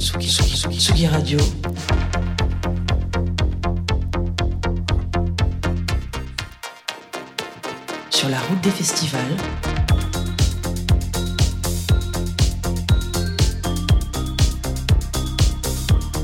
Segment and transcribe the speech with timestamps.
[0.00, 1.38] Tsugi, Tsugi, Tsugi Radio.
[8.08, 9.36] Sur la route des festivals.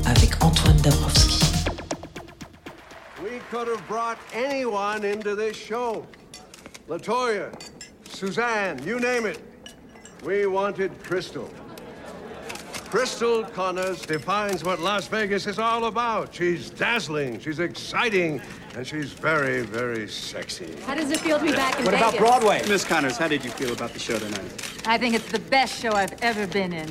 [0.07, 1.45] Avec Antoine Dabrowski.
[3.21, 6.03] We could have brought anyone into this show.
[6.89, 7.51] Latoya,
[8.09, 9.39] Suzanne, you name it.
[10.25, 11.47] We wanted Crystal.
[12.97, 16.33] Crystal Connors defines what Las Vegas is all about.
[16.33, 18.41] She's dazzling, she's exciting,
[18.75, 20.75] and she's very, very sexy.
[20.81, 22.09] How does it feel to be back in What Vegas?
[22.09, 22.63] about Broadway?
[22.67, 24.81] Miss Connors, how did you feel about the show tonight?
[24.87, 26.89] I think it's the best show I've ever been in.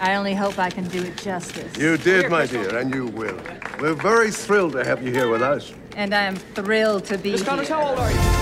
[0.00, 1.76] I only hope I can do it justice.
[1.76, 3.40] You did, my dear, and you will.
[3.78, 5.72] We're very thrilled to have you here with us.
[5.94, 7.76] And I'm thrilled to be Miss Connors, here.
[7.76, 8.37] how old are you?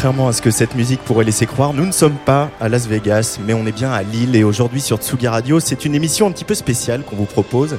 [0.00, 2.86] Contrairement à ce que cette musique pourrait laisser croire, nous ne sommes pas à Las
[2.86, 4.34] Vegas, mais on est bien à Lille.
[4.34, 7.76] Et aujourd'hui sur Tsugi Radio, c'est une émission un petit peu spéciale qu'on vous propose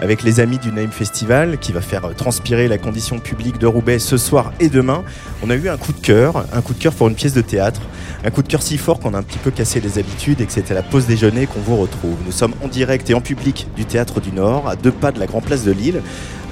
[0.00, 4.00] avec les amis du Name Festival qui va faire transpirer la condition publique de Roubaix
[4.00, 5.04] ce soir et demain.
[5.44, 7.40] On a eu un coup de cœur, un coup de cœur pour une pièce de
[7.40, 7.82] théâtre,
[8.24, 10.46] un coup de cœur si fort qu'on a un petit peu cassé les habitudes et
[10.46, 12.16] que c'était la pause déjeuner qu'on vous retrouve.
[12.26, 15.20] Nous sommes en direct et en public du Théâtre du Nord, à deux pas de
[15.20, 16.02] la Grand Place de Lille,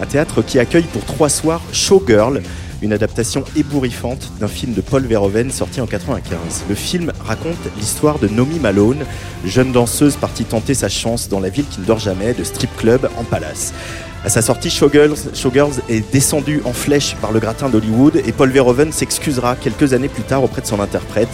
[0.01, 2.41] un théâtre qui accueille pour trois soirs Showgirl,
[2.83, 6.65] une adaptation ébouriffante d'un film de Paul Verhoeven sorti en 95.
[6.69, 9.05] Le film raconte l'histoire de Nomi Malone,
[9.45, 12.75] jeune danseuse partie tenter sa chance dans la ville qui ne dort jamais, de strip
[12.77, 13.73] club en palace.
[14.25, 18.51] À sa sortie, Showgirls, Showgirls est descendu en flèche par le gratin d'Hollywood et Paul
[18.51, 21.29] Verhoeven s'excusera quelques années plus tard auprès de son interprète,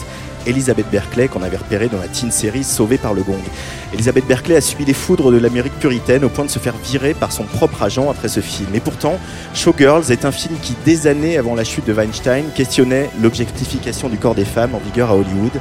[0.45, 3.41] Elizabeth Berkeley, qu'on avait repérée dans la teen série Sauvée par le Gong.
[3.93, 7.13] Elizabeth Berkeley a subi les foudres de l'Amérique puritaine au point de se faire virer
[7.13, 8.69] par son propre agent après ce film.
[8.73, 9.19] Et pourtant,
[9.53, 14.17] Showgirls est un film qui, des années avant la chute de Weinstein, questionnait l'objectification du
[14.17, 15.53] corps des femmes en vigueur à Hollywood.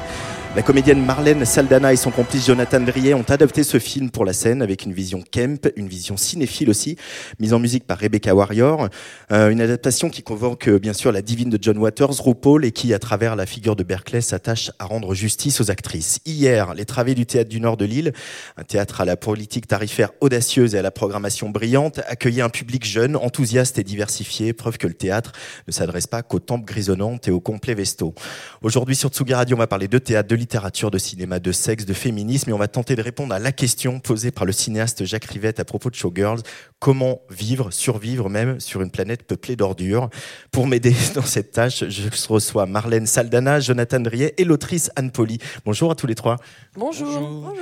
[0.57, 4.33] La comédienne Marlène Saldana et son complice Jonathan Drier ont adapté ce film pour la
[4.33, 6.97] scène avec une vision Kemp, une vision cinéphile aussi,
[7.41, 8.89] mise en musique par Rebecca Warrior.
[9.33, 12.71] Euh, une adaptation qui convoque euh, bien sûr la divine de John Waters, RuPaul, et
[12.71, 16.21] qui, à travers la figure de Berkeley, s'attache à rendre justice aux actrices.
[16.25, 18.13] Hier, les travées du théâtre du Nord de Lille,
[18.57, 22.85] un théâtre à la politique tarifaire audacieuse et à la programmation brillante, accueillait un public
[22.85, 25.33] jeune, enthousiaste et diversifié, preuve que le théâtre
[25.67, 28.15] ne s'adresse pas qu'aux tempes grisonnantes et aux complets vestaux.
[28.63, 31.87] Aujourd'hui sur Tsugi Radio, on va parler de théâtre, de littérature, de cinéma, de sexe,
[31.87, 35.07] de féminisme, et on va tenter de répondre à la question posée par le cinéaste
[35.07, 36.43] Jacques Rivette à propos de Showgirls.
[36.81, 40.11] Comment vivre, survivre même sur une planète peuplée d'ordures?
[40.53, 45.39] Pour m'aider dans cette tâche, je reçois Marlène Saldana, Jonathan Drier et l'autrice Anne Poli.
[45.65, 46.37] Bonjour à tous les trois.
[46.77, 47.55] Bonjour.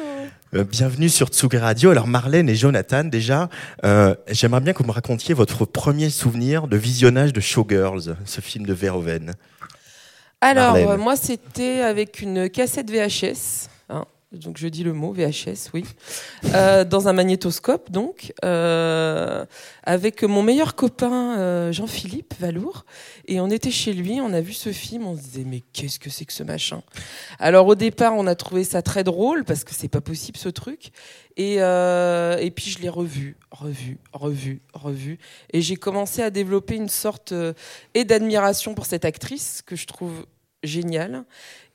[0.52, 1.90] Euh, bienvenue sur Tsugi Radio.
[1.90, 3.48] Alors Marlène et Jonathan, déjà,
[3.84, 8.40] euh, j'aimerais bien que vous me racontiez votre premier souvenir de visionnage de Showgirls, ce
[8.40, 9.34] film de Verhoeven.
[10.42, 13.68] Alors, moi, c'était avec une cassette VHS.
[13.88, 15.84] hein, donc, je dis le mot VHS, oui.
[16.54, 18.32] Euh, dans un magnétoscope, donc.
[18.44, 19.44] euh,
[19.84, 22.84] avec mon meilleur copain, euh, Jean-Philippe Valour.
[23.28, 25.98] Et on était chez lui, on a vu ce film, on se disait, mais qu'est-ce
[26.00, 26.82] que c'est que ce machin?
[27.38, 30.48] Alors, au départ, on a trouvé ça très drôle, parce que c'est pas possible, ce
[30.48, 30.90] truc.
[31.36, 35.18] Et, et puis, je l'ai revu, revu, revu, revu.
[35.52, 37.32] Et j'ai commencé à développer une sorte
[37.94, 40.26] et d'admiration pour cette actrice que je trouve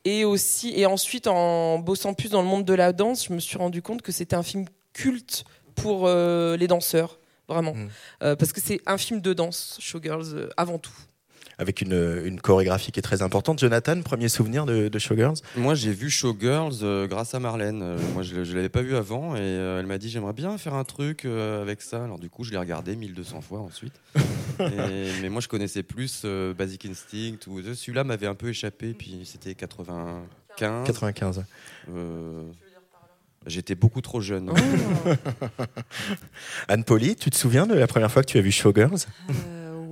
[0.06, 3.40] Et aussi, et ensuite, en bossant plus dans le monde de la danse, je me
[3.40, 5.44] suis rendu compte que c'était un film culte
[5.76, 7.90] pour euh, les danseurs, vraiment, Mm.
[8.24, 10.96] Euh, parce que c'est un film de danse, Showgirls, euh, avant tout.
[11.60, 13.60] Avec une, une chorégraphie qui est très importante.
[13.60, 15.36] Jonathan, premier souvenir de, de Showgirls?
[15.56, 17.82] Moi, j'ai vu Showgirls euh, grâce à Marlène.
[17.82, 20.58] Euh, moi, je ne l'avais pas vu avant et euh, elle m'a dit j'aimerais bien
[20.58, 22.04] faire un truc euh, avec ça.
[22.04, 23.94] Alors, du coup, je l'ai regardé 1200 fois ensuite.
[24.60, 27.38] Et- mais moi, je connaissais plus euh, Basic Instinct.
[27.48, 30.86] Ou, celui-là m'avait un peu échappé, puis c'était 95.
[30.86, 31.44] 95.
[31.94, 32.44] Euh,
[33.46, 34.52] J'étais beaucoup trop jeune.
[36.68, 39.06] Anne Poli, tu te souviens de la première fois que tu as vu Showgirls?
[39.30, 39.34] Euh,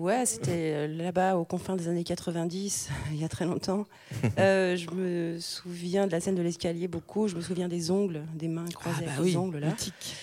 [0.06, 3.86] ouais, c'était euh, là-bas aux confins des années 90, il y a très longtemps.
[4.38, 7.28] Euh, je me souviens de la scène de l'escalier beaucoup.
[7.28, 9.68] Je me souviens des ongles, des mains croisées Ah bah avec les ongles là.
[9.68, 10.16] mythique.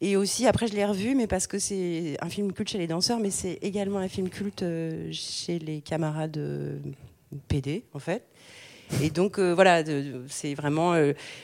[0.00, 2.86] Et aussi après je l'ai revu, mais parce que c'est un film culte chez les
[2.86, 6.38] danseurs, mais c'est également un film culte euh, chez les camarades
[7.48, 8.24] PD en fait.
[9.02, 9.82] Et donc voilà,
[10.28, 10.94] c'est vraiment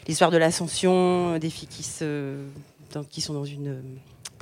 [0.06, 2.36] l'histoire de l'ascension des filles qui se,
[3.10, 3.82] qui sont dans une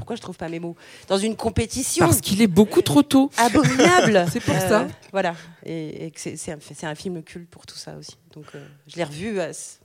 [0.00, 0.76] pourquoi je trouve pas mes mots
[1.08, 2.06] Dans une compétition.
[2.06, 3.30] Parce qu'il est beaucoup trop tôt.
[3.36, 4.26] Abominable.
[4.32, 4.88] c'est pour ça.
[5.12, 5.34] Voilà.
[5.64, 8.16] Et, c'est un, un, film culte pour tout ça aussi.
[8.34, 8.46] Donc
[8.86, 9.38] je l'ai revu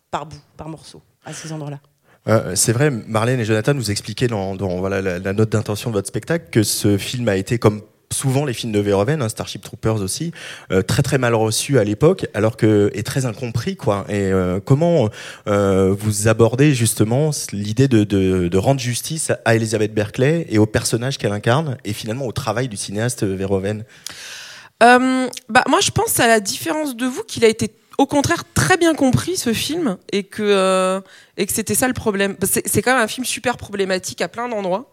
[0.09, 1.79] par bout, par morceau, à ces endroits-là.
[2.27, 6.07] Euh, c'est vrai, Marlène et Jonathan vous expliquaient dans, voilà, la, note d'intention de votre
[6.07, 7.81] spectacle que ce film a été comme
[8.15, 10.31] souvent les films de Verhoeven, hein, Starship Troopers aussi,
[10.71, 14.06] euh, très très mal reçu à l'époque, alors que est très incompris quoi.
[14.09, 15.09] Et euh, comment
[15.45, 21.77] vous abordez justement l'idée de, rendre justice à Elizabeth Berkeley et au personnage qu'elle incarne,
[21.85, 23.83] et finalement au travail du cinéaste Verhoeven?
[24.79, 28.77] Bah, moi je pense à la différence de vous qu'il a été au contraire très
[28.77, 31.01] bien compris ce film et que euh,
[31.38, 32.35] et que c'était ça le problème.
[32.44, 34.89] C'est quand même un film super problématique à plein d'endroits.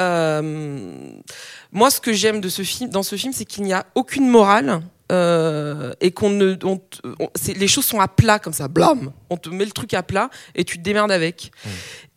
[0.00, 1.12] Euh,
[1.72, 4.28] moi, ce que j'aime de ce film, dans ce film, c'est qu'il n'y a aucune
[4.28, 4.80] morale
[5.12, 6.56] euh, et qu'on ne,
[7.56, 10.30] les choses sont à plat comme ça, blam, on te met le truc à plat
[10.54, 11.52] et tu te démerdes avec.
[11.64, 11.68] Mmh.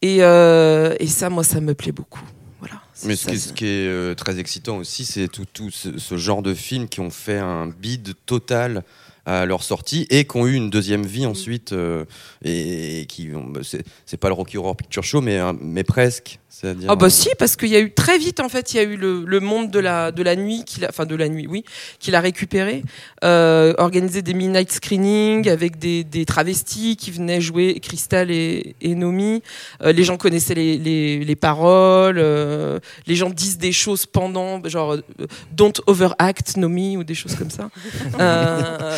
[0.03, 2.23] Et, et ça, moi, ça me plaît beaucoup.
[2.59, 2.81] Voilà.
[3.05, 6.87] Mais ce, qui est, très excitant aussi, c'est tout, tout ce, ce, genre de films
[6.87, 8.83] qui ont fait un bide total
[9.25, 12.05] à leur sortie et qui ont eu une deuxième vie ensuite euh,
[12.43, 16.39] et, qui bah, c'est pas le Rocky Horror Picture Show mais mais presque
[16.87, 18.83] ah bah si, parce qu'il y a eu très vite en fait, il y a
[18.83, 21.47] eu le, le monde de la de la nuit, qu'il a, enfin de la nuit,
[21.47, 21.63] oui,
[21.99, 22.83] qu'il a récupéré,
[23.23, 28.95] euh, organisé des midnight screenings avec des, des, travestis qui venaient jouer Crystal et, et
[28.95, 29.41] Nomi.
[29.81, 34.63] Euh, les gens connaissaient les, les, les paroles, euh, les gens disent des choses pendant,
[34.67, 37.69] genre euh, don't overact Nomi ou des choses comme ça,
[38.19, 38.91] euh,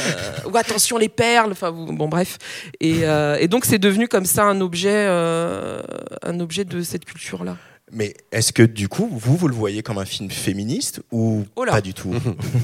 [0.51, 2.37] ou attention les perles, enfin bon bref.
[2.79, 3.01] Et,
[3.39, 7.44] et donc c'est devenu comme ça un objet, un objet de cette culture là.
[7.91, 11.65] Mais est-ce que du coup, vous, vous le voyez comme un film féministe ou oh
[11.65, 12.13] pas du tout?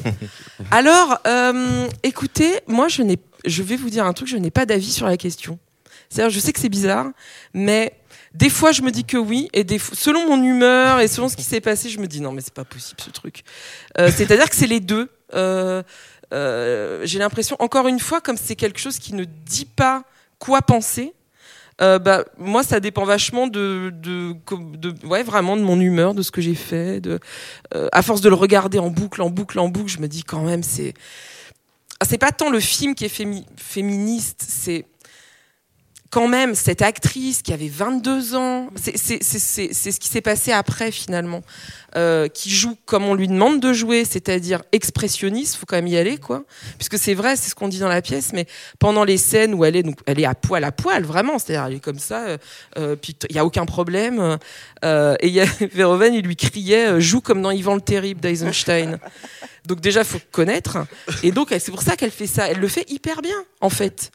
[0.72, 4.66] Alors, euh, écoutez, moi, je, n'ai, je vais vous dire un truc, je n'ai pas
[4.66, 5.60] d'avis sur la question.
[6.10, 7.08] C'est-à-dire, je sais que c'est bizarre,
[7.54, 7.94] mais
[8.34, 11.36] des fois, je me dis que oui, et des selon mon humeur et selon ce
[11.36, 13.44] qui s'est passé, je me dis non, mais c'est pas possible ce truc.
[14.00, 15.10] Euh, c'est-à-dire que c'est les deux.
[15.36, 15.84] Euh,
[17.04, 20.04] j'ai l'impression, encore une fois, comme c'est quelque chose qui ne dit pas
[20.40, 21.14] quoi penser,
[21.82, 24.36] euh, bah, moi, ça dépend vachement de, de,
[24.76, 27.02] de, ouais, vraiment de mon humeur, de ce que j'ai fait.
[27.02, 27.20] De,
[27.76, 30.24] euh, à force de le regarder en boucle, en boucle, en boucle, je me dis
[30.24, 30.94] quand même, c'est,
[32.08, 33.24] c'est pas tant le film qui est
[33.58, 34.86] féministe, c'est
[36.12, 41.42] quand même cette actrice qui avait 22 ans, c'est ce qui s'est passé après finalement,
[41.96, 45.96] euh, qui joue comme on lui demande de jouer, c'est-à-dire expressionniste, faut quand même y
[45.96, 46.44] aller quoi,
[46.78, 48.46] puisque c'est vrai, c'est ce qu'on dit dans la pièce, mais
[48.78, 51.64] pendant les scènes où elle est donc elle est à poil à poil vraiment, c'est-à-dire
[51.66, 52.38] elle est comme ça, euh,
[52.78, 54.38] euh puis il y a aucun problème,
[54.84, 55.40] et y
[55.74, 59.00] Verhoeven il lui criait joue comme dans Ivan le terrible d'Eisenstein.
[59.66, 60.80] Donc déjà faut connaître,
[61.24, 64.12] et donc c'est pour ça qu'elle fait ça, elle le fait hyper bien en fait.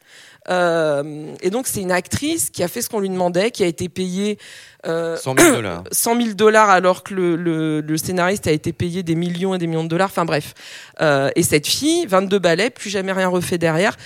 [0.49, 3.67] Euh, et donc c'est une actrice qui a fait ce qu'on lui demandait, qui a
[3.67, 4.37] été payée
[4.85, 5.83] euh, 100 000 dollars.
[5.91, 9.57] 100 000 dollars alors que le, le, le, scénariste a été payé des millions et
[9.57, 10.09] des millions de dollars.
[10.09, 10.53] Enfin bref.
[11.01, 13.97] Euh, et cette fille, 22 ballets, plus jamais rien refait derrière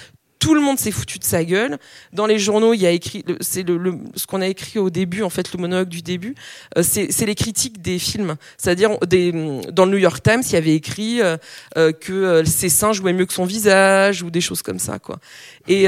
[0.41, 1.77] tout le monde s'est foutu de sa gueule.
[2.13, 5.21] Dans les journaux, il y a écrit, c'est le, ce qu'on a écrit au début,
[5.21, 6.33] en fait, le monologue du début,
[6.77, 8.35] euh, c'est les critiques des films.
[8.57, 11.37] C'est-à-dire, dans le New York Times, il y avait écrit euh,
[11.77, 15.19] euh, que ses seins jouaient mieux que son visage ou des choses comme ça, quoi.
[15.67, 15.85] Et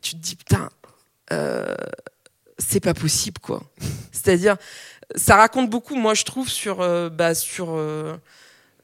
[0.00, 0.70] tu te dis, putain,
[2.58, 3.64] c'est pas possible, quoi.
[4.12, 4.56] C'est-à-dire,
[5.16, 6.76] ça raconte beaucoup, moi, je trouve, sur,
[7.10, 7.76] bah, sur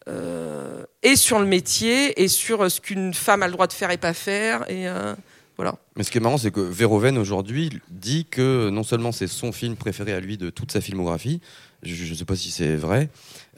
[0.09, 3.73] euh, et sur le métier et sur euh, ce qu'une femme a le droit de
[3.73, 4.69] faire et pas faire.
[4.71, 5.15] Et euh,
[5.57, 5.77] voilà.
[5.97, 9.53] Mais ce qui est marrant, c'est que Verhoeven aujourd'hui dit que non seulement c'est son
[9.53, 11.41] film préféré à lui de toute sa filmographie,
[11.83, 13.09] je ne sais pas si c'est vrai,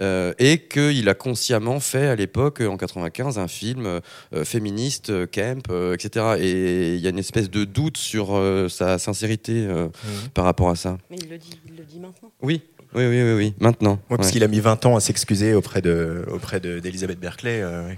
[0.00, 5.70] euh, et qu'il a consciemment fait à l'époque, en 95, un film euh, féministe, camp,
[5.92, 6.36] etc.
[6.38, 8.38] Et il y a une espèce de doute sur
[8.68, 9.90] sa sincérité mmh.
[10.34, 10.98] par rapport à ça.
[11.10, 12.32] Mais il le dit, il le dit maintenant.
[12.42, 12.62] Oui,
[12.94, 13.54] oui, oui, oui, oui.
[13.60, 14.00] maintenant.
[14.08, 17.62] parce qu'il a mis 20 ans à s'excuser auprès de auprès d'Elisabeth Berkeley.
[17.62, 17.94] Euh,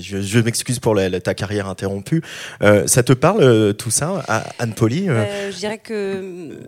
[0.00, 2.22] je, m'excuse pour ta carrière interrompue.
[2.62, 4.24] Euh, ça te parle euh, tout ça,
[4.58, 6.58] Anne Poli Je dirais que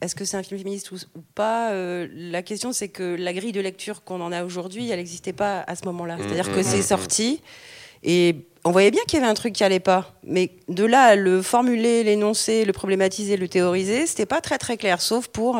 [0.00, 0.98] est-ce que c'est un film féministe ou,
[1.34, 1.72] pas
[2.14, 5.64] La question, c'est que la grille de lecture qu'on en a aujourd'hui, elle n'existait pas
[5.66, 6.16] à ce moment-là.
[6.20, 7.40] C'est-à-dire que c'est sorti
[8.04, 10.14] et on voyait bien qu'il y avait un truc qui allait pas.
[10.24, 14.76] Mais de là à le formuler, l'énoncer, le problématiser, le théoriser, c'était pas très très
[14.76, 15.58] clair, sauf pour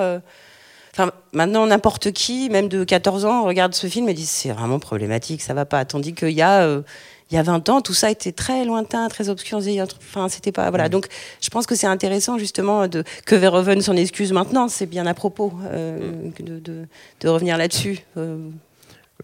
[0.95, 4.79] Enfin, maintenant, n'importe qui, même de 14 ans, regarde ce film et dit c'est vraiment
[4.79, 5.85] problématique, ça va pas.
[5.85, 6.63] Tandis qu'il y a.
[6.63, 6.83] Euh,
[7.31, 9.59] il y a 20 ans, tout ça était très lointain, très obscur.
[9.59, 10.91] Enfin, c'était pas voilà.
[10.91, 11.07] Donc,
[11.41, 14.69] je pense que c'est intéressant justement de que Verhoeven s'en excuse maintenant.
[14.69, 16.87] C'est bien à propos euh, de,
[17.21, 18.01] de, revenir là-dessus.
[18.19, 18.51] Euh.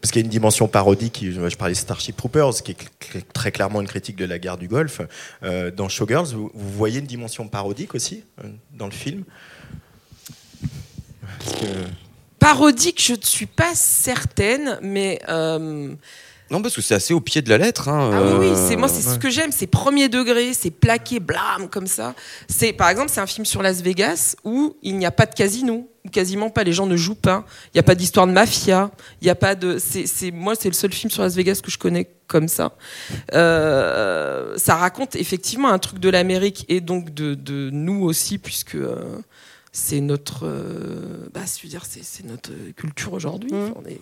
[0.00, 3.52] Parce qu'il y a une dimension parodique, je parlais de Starship Troopers, qui est très
[3.52, 5.02] clairement une critique de la guerre du Golfe.
[5.42, 9.24] Euh, dans Showgirls, vous, vous voyez une dimension parodique aussi euh, dans le film?
[11.38, 11.66] Parce que-
[12.38, 15.20] Parodique, je ne suis pas certaine, mais.
[15.28, 15.92] euh,
[16.50, 17.88] Non, parce que c'est assez au pied de la lettre.
[17.88, 20.70] hein, Ah oui, oui, euh, c'est moi, c'est ce que j'aime, c'est premier degré, c'est
[20.70, 22.14] plaqué, blâme comme ça.
[22.48, 25.34] C'est par exemple, c'est un film sur Las Vegas où il n'y a pas de
[25.34, 27.44] casino, ou quasiment pas, les gens ne jouent pas.
[27.66, 29.78] Il n'y a pas d'histoire de mafia, il n'y a pas de.
[29.78, 32.72] C'est, c'est- moi, c'est le seul film sur Las Vegas que je connais comme ça.
[33.34, 38.76] Euh, ça raconte effectivement un truc de l'Amérique et donc de, de nous aussi, puisque.
[38.76, 39.18] euh,
[39.72, 43.50] c'est notre, euh, bah, je veux dire, c'est, c'est notre culture aujourd'hui.
[43.52, 44.00] Enfin, on est-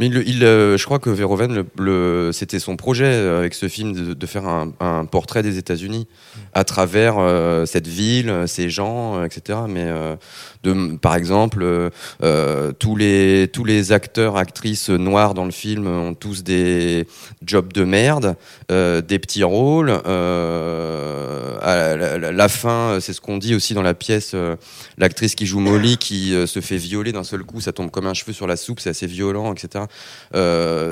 [0.00, 3.52] Mais il, il, euh, je crois que Verhoeven, le, le- c'était son projet euh, avec
[3.52, 6.06] ce film de, de faire un, un portrait des États-Unis
[6.54, 9.58] à travers euh, cette ville, euh, ces gens, euh, etc.
[9.68, 10.14] Mais euh,
[11.00, 11.90] par exemple, euh,
[12.22, 17.06] euh, tous les acteurs, actrices noirs dans le film ont tous des
[17.44, 18.36] jobs de merde,
[18.70, 19.88] euh, des petits rôles.
[21.62, 24.34] la, fin, c'est ce qu'on dit aussi dans la pièce.
[24.96, 28.14] L'actrice qui joue Molly qui se fait violer d'un seul coup, ça tombe comme un
[28.14, 29.84] cheveu sur la soupe, c'est assez violent, etc.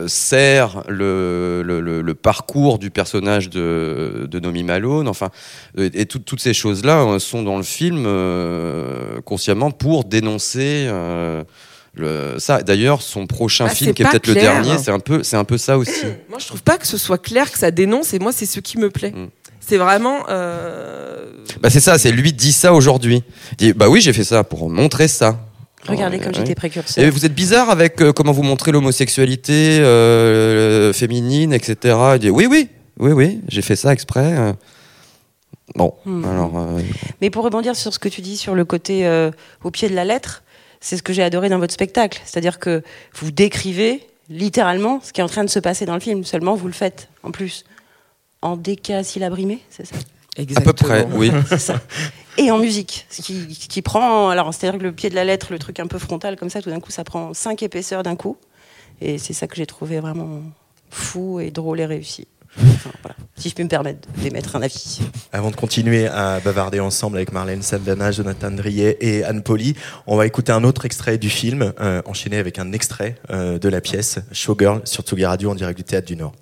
[0.07, 5.31] Sert le, parcours du personnage de, de Nomi Malone, enfin,
[5.77, 9.21] et tout- toutes ces choses-là sont dans le film euh,
[9.71, 10.87] pour dénoncer.
[10.89, 11.45] euh,
[11.95, 15.23] le, ça, d'ailleurs, son prochain Bah, film, qui est peut-être le dernier, c'est un peu,
[15.23, 16.05] c'est un peu ça aussi.
[16.29, 18.61] Moi, je trouve pas que ce soit clair, que ça dénonce, et moi, c'est ce
[18.61, 19.13] qui me plaît.
[19.13, 19.29] Mm.
[19.61, 20.19] C'est vraiment.
[20.29, 21.25] euh,
[21.61, 23.25] Bah c'est ça, c'est lui dit ça aujourd'hui.
[23.53, 25.41] Il dit bah oui j'ai fait ça pour montrer ça.
[25.89, 26.35] Regardez comme ouais.
[26.35, 27.03] j'étais précurseur.
[27.03, 31.97] Et vous êtes bizarre avec euh, comment vous montrez l'homosexualité euh, féminine, etc.
[32.15, 32.69] Il dit oui oui
[33.01, 34.55] oui oui j'ai fait ça exprès.
[35.75, 36.25] Bon Hmm.
[36.25, 36.81] alors euh,
[37.21, 39.31] Mais pour rebondir sur ce que tu dis sur le côté euh,
[39.65, 40.43] au pied de la lettre,
[40.81, 42.21] c'est ce que j'ai adoré dans votre spectacle.
[42.25, 42.83] C'est-à-dire que
[43.15, 46.25] vous décrivez littéralement ce qui est en train de se passer dans le film.
[46.25, 47.65] Seulement, vous le faites en plus
[48.43, 49.97] en décasyllabrimé, c'est ça?
[50.55, 51.33] À peu près oui.
[51.49, 51.81] C'est ça.
[52.37, 54.29] Et en musique, ce qui, ce qui prend.
[54.29, 56.61] Alors, c'est-à-dire que le pied de la lettre, le truc un peu frontal comme ça,
[56.61, 58.37] tout d'un coup, ça prend cinq épaisseurs d'un coup.
[59.01, 60.43] Et c'est ça que j'ai trouvé vraiment
[60.91, 62.29] fou et drôle et réussi.
[62.59, 63.17] Enfin, voilà.
[63.37, 65.01] Si je peux me permettre d'émettre un avis.
[65.33, 69.75] Avant de continuer à bavarder ensemble avec Marlène Saldana, Jonathan Drier et Anne Poli,
[70.07, 73.69] on va écouter un autre extrait du film, euh, enchaîné avec un extrait euh, de
[73.69, 76.33] la pièce Showgirl sur Tsugi Radio en direct du Théâtre du Nord.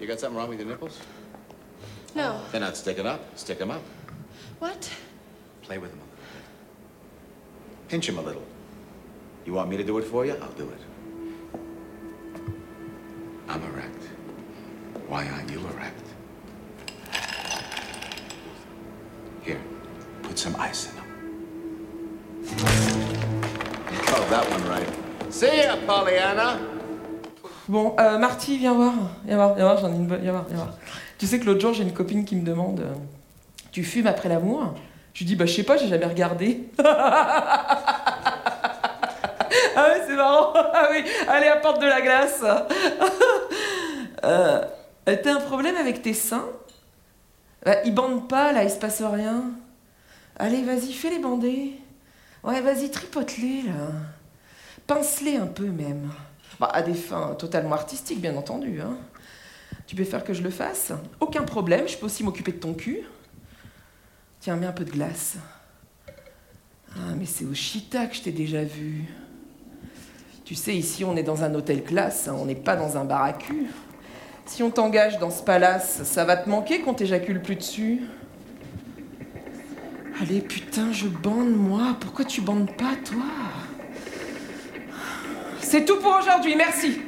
[0.00, 0.98] You got something wrong with your nipples?
[2.14, 2.34] No.
[2.52, 3.20] They're not sticking up.
[3.36, 3.82] Stick them up.
[4.60, 4.90] What?
[5.62, 7.88] Play with them a little bit.
[7.88, 8.42] Pinch them a little.
[9.44, 10.34] You want me to do it for you?
[10.34, 10.80] I'll do it.
[13.48, 14.02] I'm erect.
[15.08, 16.06] Why aren't you erect?
[19.42, 19.60] Here,
[20.22, 21.04] put some ice in them.
[24.10, 24.88] Oh, that one right.
[25.32, 26.58] See ya, Pollyanna.
[27.68, 28.94] Bon, euh, Marty, viens voir.
[29.24, 30.20] Viens voir, viens voir, j'en ai une bonne.
[30.20, 30.74] Viens voir, viens voir.
[31.18, 32.94] Tu sais que l'autre jour, j'ai une copine qui me demande euh,
[33.72, 34.74] Tu fumes après l'amour?
[35.14, 36.68] Je lui dis Bah, je sais pas, j'ai jamais regardé.
[39.76, 40.52] ah ouais, c'est marrant.
[40.54, 42.42] Ah oui, allez, apporte de la glace.
[44.24, 44.62] euh,
[45.04, 46.48] T'as un problème avec tes seins?
[47.64, 49.44] Bah, Ils bandent pas, là, il se passe rien.
[50.38, 51.74] Allez, vas-y, fais-les bander.
[52.44, 53.88] Ouais, vas-y, tripote-les, là.
[54.86, 56.10] Pince-les un peu, même.
[56.60, 58.80] Bah, à des fins totalement artistiques, bien entendu.
[58.80, 58.96] Hein.
[59.86, 60.92] Tu peux faire que je le fasse?
[61.20, 63.00] Aucun problème, je peux aussi m'occuper de ton cul.
[64.40, 65.36] Tiens, mets un peu de glace.
[66.94, 69.04] Ah, mais c'est au Chita que je t'ai déjà vu.
[70.48, 73.04] Tu sais, ici, on est dans un hôtel classe, hein, on n'est pas dans un
[73.04, 73.34] bar.
[74.46, 78.00] Si on t'engage dans ce palace, ça va te manquer qu'on t'éjacule plus dessus.
[80.22, 81.98] Allez, putain, je bande, moi.
[82.00, 83.26] Pourquoi tu bandes pas, toi?
[85.60, 86.98] C'est tout pour aujourd'hui, merci.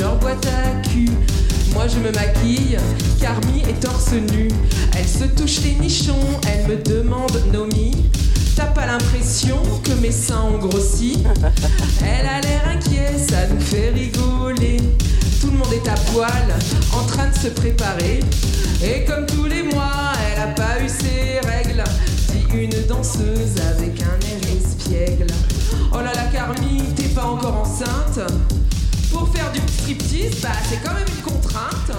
[0.00, 1.10] Genre boîte à cul.
[1.74, 2.76] Moi je me maquille,
[3.20, 4.48] Carmi est torse nu.
[4.96, 7.92] Elle se touche les nichons, elle me demande Nomi.
[8.56, 11.22] T'as pas l'impression que mes seins ont grossi?
[12.02, 14.78] Elle a l'air inquiet, ça nous fait rigoler.
[15.40, 16.28] Tout le monde est à poil,
[16.92, 18.20] en train de se préparer.
[18.82, 21.84] Et comme tous les mois, elle a pas eu ses règles.
[22.32, 25.26] Dit une danseuse avec un air espiègle.
[25.92, 28.20] Oh là là, Carmi, t'es pas encore enceinte.
[29.12, 31.90] Pour faire du striptease, bah c'est quand même une contrainte.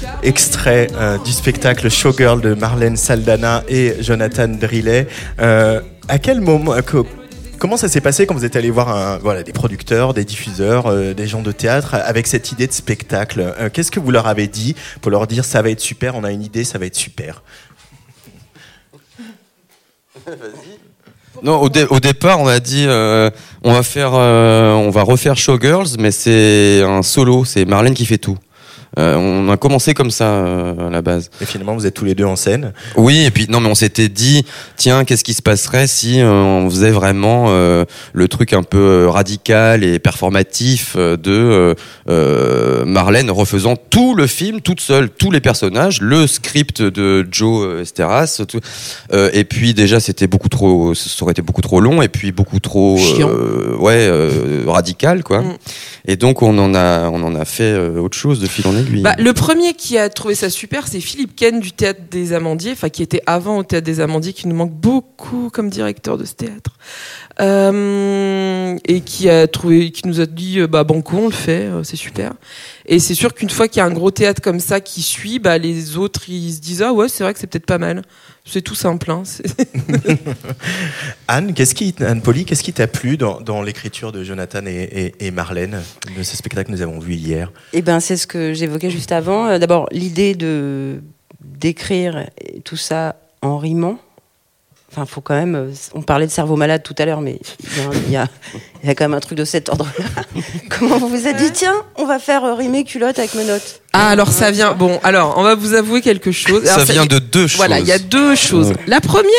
[0.00, 5.06] Car- Extrait euh, du spectacle Showgirl de Marlène Saldana et Jonathan Drillet.
[5.40, 7.06] Euh, à quel moment, euh, co-
[7.58, 10.86] comment ça s'est passé quand vous êtes allé voir un, voilà, des producteurs, des diffuseurs,
[10.86, 13.54] euh, des gens de théâtre avec cette idée de spectacle?
[13.58, 16.24] Euh, Qu'est-ce que vous leur avez dit pour leur dire ça va être super, on
[16.24, 17.42] a une idée, ça va être super?
[21.42, 23.30] Non, au, dé- au départ, on a dit euh,
[23.62, 28.06] on va faire, euh, on va refaire Showgirls, mais c'est un solo, c'est Marlène qui
[28.06, 28.36] fait tout.
[28.98, 31.30] Euh, on a commencé comme ça euh, à la base.
[31.40, 32.72] Et finalement, vous êtes tous les deux en scène.
[32.96, 34.44] Oui, et puis non, mais on s'était dit,
[34.76, 38.78] tiens, qu'est-ce qui se passerait si euh, on faisait vraiment euh, le truc un peu
[38.78, 41.74] euh, radical et performatif euh, de euh,
[42.08, 47.82] euh, Marlène refaisant tout le film toute seule, tous les personnages, le script de Joe
[47.82, 48.60] Esteras, tout.
[49.12, 52.32] Euh, et puis déjà c'était beaucoup trop, ça aurait été beaucoup trop long et puis
[52.32, 55.42] beaucoup trop, euh, ouais, euh, radical quoi.
[55.42, 55.56] Mm.
[56.08, 58.76] Et donc on en a, on en a fait euh, autre chose de fil en
[58.76, 58.85] aiguille.
[59.02, 62.72] Bah, le premier qui a trouvé ça super, c'est Philippe Ken du Théâtre des Amandiers,
[62.72, 66.24] enfin qui était avant au Théâtre des Amandiers, qui nous manque beaucoup comme directeur de
[66.24, 66.72] ce théâtre.
[67.40, 71.64] Euh, et qui a trouvé, qui nous a dit, euh, bah banco, on le fait,
[71.64, 72.32] euh, c'est super.
[72.86, 75.38] Et c'est sûr qu'une fois qu'il y a un gros théâtre comme ça qui suit,
[75.38, 78.02] bah les autres ils se disent ah ouais c'est vrai que c'est peut-être pas mal.
[78.48, 79.10] C'est tout simple.
[79.10, 79.24] Hein.
[81.28, 84.72] Anne, qu'est-ce qui, Anne Poli, qu'est-ce qui t'a plu dans, dans l'écriture de Jonathan et,
[85.18, 85.82] et- et Marlène
[86.16, 87.50] de ce spectacle que nous avons vu hier?
[87.72, 89.46] Eh ben, c'est ce que j'évoquais juste avant.
[89.48, 91.02] Euh, D'abord, l'idée de
[91.44, 92.28] d'écrire
[92.64, 93.98] tout ça en rimant.
[94.92, 95.54] Enfin, faut quand même.
[95.56, 97.38] euh, On parlait de cerveau malade tout à l'heure, mais
[98.06, 98.28] il y, a y a,
[98.82, 100.22] il y a quand même un truc de cet ordre-là.
[100.78, 104.08] Comment vous vous êtes dit, tiens, on va faire euh, rimer culotte avec menottes Ah
[104.10, 104.74] alors ça vient.
[104.74, 106.64] Bon alors on va vous avouer quelque chose.
[106.64, 107.56] ça vient de deux choses.
[107.56, 108.68] Voilà, il y a deux choses.
[108.68, 108.76] Ouais.
[108.86, 109.30] La première,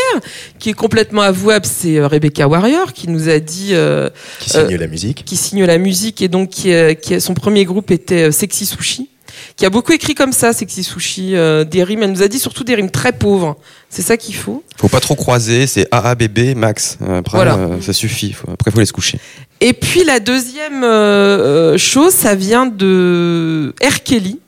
[0.60, 4.76] qui est complètement avouable, c'est euh, Rebecca Warrior qui nous a dit, euh, qui signe
[4.76, 8.28] la musique qui signe la musique et donc qui, euh, qui son premier groupe était
[8.28, 9.10] euh, Sexy Sushi,
[9.56, 12.04] qui a beaucoup écrit comme ça, Sexy Sushi, euh, des rimes.
[12.04, 13.58] Elle nous a dit surtout des rimes très pauvres.
[13.90, 14.64] C'est ça qu'il faut.
[14.78, 16.98] Faut pas trop croiser, c'est AABB max.
[17.02, 17.56] Après, Voilà.
[17.56, 18.34] euh, ça suffit.
[18.34, 19.20] Faut- après, faut aller se coucher.
[19.62, 24.04] Et puis la deuxième euh, euh, chose, ça vient de R.
[24.04, 24.40] Kelly,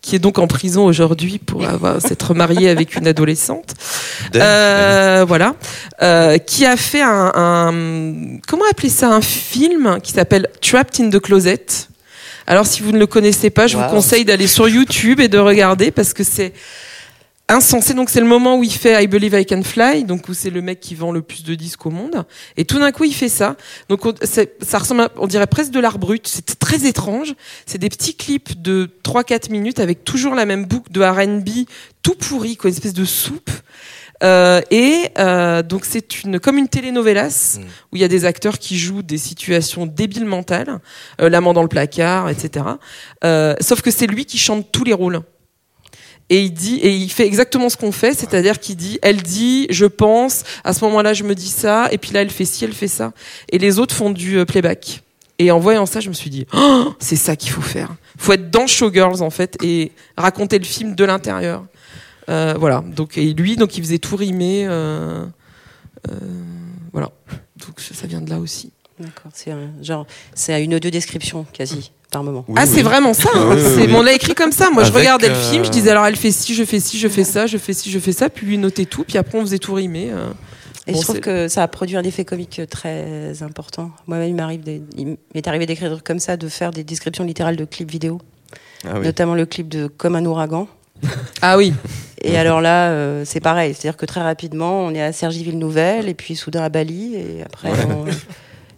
[0.00, 3.74] qui est donc en prison aujourd'hui pour avoir s'être marié avec une adolescente.
[4.36, 5.54] Euh, voilà,
[6.02, 11.10] Euh, qui a fait un, un- comment appeler ça un film qui s'appelle Trapped in
[11.10, 11.66] the Closet.
[12.50, 13.84] Alors si vous ne le connaissez pas, je Wow.
[13.84, 16.54] vous conseille d'aller sur YouTube et de regarder parce que c'est
[17.50, 17.92] insensé.
[17.94, 20.48] Donc c'est le moment où il fait I Believe I Can Fly, donc où c'est
[20.48, 22.24] le mec qui vend le plus de disques au monde.
[22.56, 23.56] Et tout d'un coup il fait ça.
[23.90, 26.26] Donc on, ça ressemble, à- on dirait presque de l'art brut.
[26.26, 27.34] C'est très étrange.
[27.66, 31.66] C'est des petits clips de 3-4 minutes avec toujours la même boucle de R&B
[32.02, 33.50] tout pourri, quoi, une espèce de soupe.
[34.24, 37.60] Euh, et euh, donc c'est une comme une telenovelas
[37.92, 40.80] où il y a des acteurs qui jouent des situations débiles mentales,
[41.20, 42.64] euh, l'amant dans le placard, etc.
[43.24, 45.22] Euh, sauf que c'est lui qui chante tous les rôles.
[46.30, 49.66] Et il dit, et il fait exactement ce qu'on fait, c'est-à-dire qu'il dit, elle dit,
[49.70, 52.64] je pense, à ce moment-là, je me dis ça, et puis là, elle fait ci,
[52.64, 53.12] elle fait ça.
[53.50, 55.02] Et les autres font du euh, playback.
[55.38, 57.94] Et en voyant ça, je me suis dit, oh, c'est ça qu'il faut faire.
[58.18, 61.64] Faut être dans Showgirls, en fait, et raconter le film de l'intérieur.
[62.28, 62.82] Euh, voilà.
[62.86, 64.66] Donc, et lui, donc, il faisait tout rimer.
[64.66, 65.24] euh,
[66.10, 66.14] euh,
[66.92, 67.10] voilà.
[67.66, 68.72] Donc, ça vient de là aussi.
[69.00, 72.44] D'accord, c'est un genre, c'est à une ou deux descriptions quasi par moment.
[72.56, 73.28] ah, c'est vraiment ça.
[73.34, 73.50] hein.
[73.50, 73.92] Oui, oui, C'est- oui.
[73.94, 74.70] On l'a écrit comme ça.
[74.70, 77.06] Moi, je regardais le film, je disais alors elle fait ci, je fais ci, je
[77.06, 79.42] fais ça, je fais ci, je fais ça, puis lui notait tout, puis après on
[79.42, 80.10] faisait tout rimer.
[80.10, 80.30] euh.
[80.88, 83.90] Et Bon, je trouve que ça a produit un effet comique très important.
[84.08, 87.56] Moi-même, il m'arrive, des- il m'est arrivé d'écrire comme ça, de faire des descriptions littérales
[87.56, 88.20] de clips vidéo,
[88.84, 89.04] Ah oui.
[89.06, 90.66] notamment le clip de Comme un ouragan.
[91.42, 91.72] Ah oui.
[92.22, 96.14] Et alors là, euh, c'est pareil, c'est-à-dire que très rapidement, on est à Cergy-Ville-Nouvelle, et
[96.14, 98.04] puis soudain à Bali, et après, on-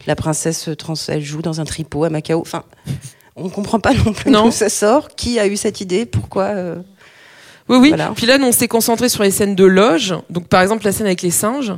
[0.06, 2.40] la princesse trans, elle joue dans un tripot à Macao.
[2.40, 2.64] Enfin,
[3.36, 4.44] on comprend pas non plus Non.
[4.44, 6.44] d'où ça sort, qui a eu cette idée, pourquoi.
[6.44, 6.76] euh,
[7.68, 7.88] Oui, oui.
[7.90, 8.12] Voilà.
[8.16, 10.14] Puis là, nous, on s'est concentré sur les scènes de loge.
[10.28, 11.72] Donc, par exemple, la scène avec les singes.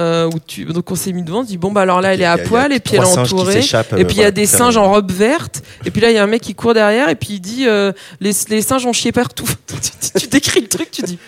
[0.00, 0.64] Euh, où tu...
[0.66, 2.38] Donc, on s'est mis devant, on se dit, bon, bah alors là, elle est à
[2.38, 3.54] poil, et puis elle est entourée.
[3.62, 5.62] s'échappent, Et euh, puis, il y a des singes en robe verte.
[5.84, 7.66] Et puis là, il y a un mec qui court derrière, et puis il dit,
[7.66, 9.46] euh, les, les singes ont chié partout.
[9.66, 11.18] tu, tu décris le truc, tu dis,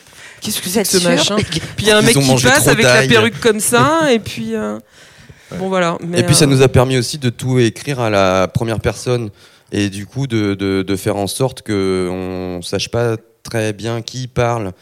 [0.40, 2.68] qu'est-ce que c'est que ce machin Puis il y a un Ils mec qui passe
[2.68, 4.54] avec la perruque comme ça, et puis.
[4.54, 4.78] euh,
[5.58, 5.96] Bon, voilà.
[6.06, 8.80] Mais, Et puis ça euh, nous a permis aussi de tout écrire à la première
[8.80, 9.30] personne
[9.72, 14.02] et du coup de, de, de faire en sorte que on sache pas très bien
[14.02, 14.72] qui parle.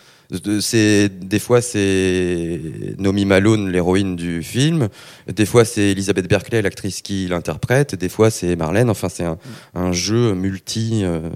[0.60, 2.60] C'est des fois c'est
[2.98, 4.88] Nomi Malone, l'héroïne du film.
[5.32, 7.94] Des fois c'est Elisabeth Berkeley, l'actrice qui l'interprète.
[7.94, 8.90] Des fois c'est Marlène.
[8.90, 9.38] Enfin c'est un,
[9.74, 11.28] un jeu multi euh,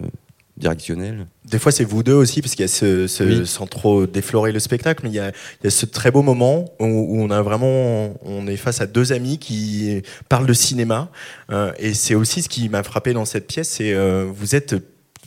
[0.56, 1.26] directionnel.
[1.46, 3.46] Des fois, c'est vous deux aussi, parce qu'il y a ce, ce- Oui.
[3.46, 6.20] sans trop déflorer le spectacle, mais il y a, il y a ce très beau
[6.20, 10.52] moment où, où on a vraiment, on est face à deux amis qui parlent de
[10.52, 11.10] cinéma,
[11.50, 14.74] euh, et c'est aussi ce qui m'a frappé dans cette pièce, c'est euh, vous êtes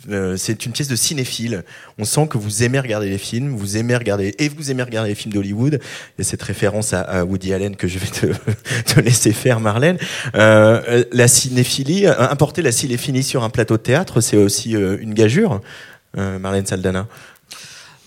[0.10, 1.64] euh, c'est une pièce de cinéphile.
[1.98, 5.10] On sent que vous aimez regarder les films, vous aimez regarder et vous aimez regarder
[5.10, 5.80] les films d'Hollywood.
[5.82, 8.08] Il y a cette référence à, Woody Allen que je vais
[8.86, 9.98] te, laisser faire, Marlène.
[10.36, 15.14] Euh, euh, la cinéphilie, importer la cinéphilie sur un plateau de théâtre, c'est aussi une
[15.14, 15.62] gageure,
[16.16, 17.08] Marlène Saldana.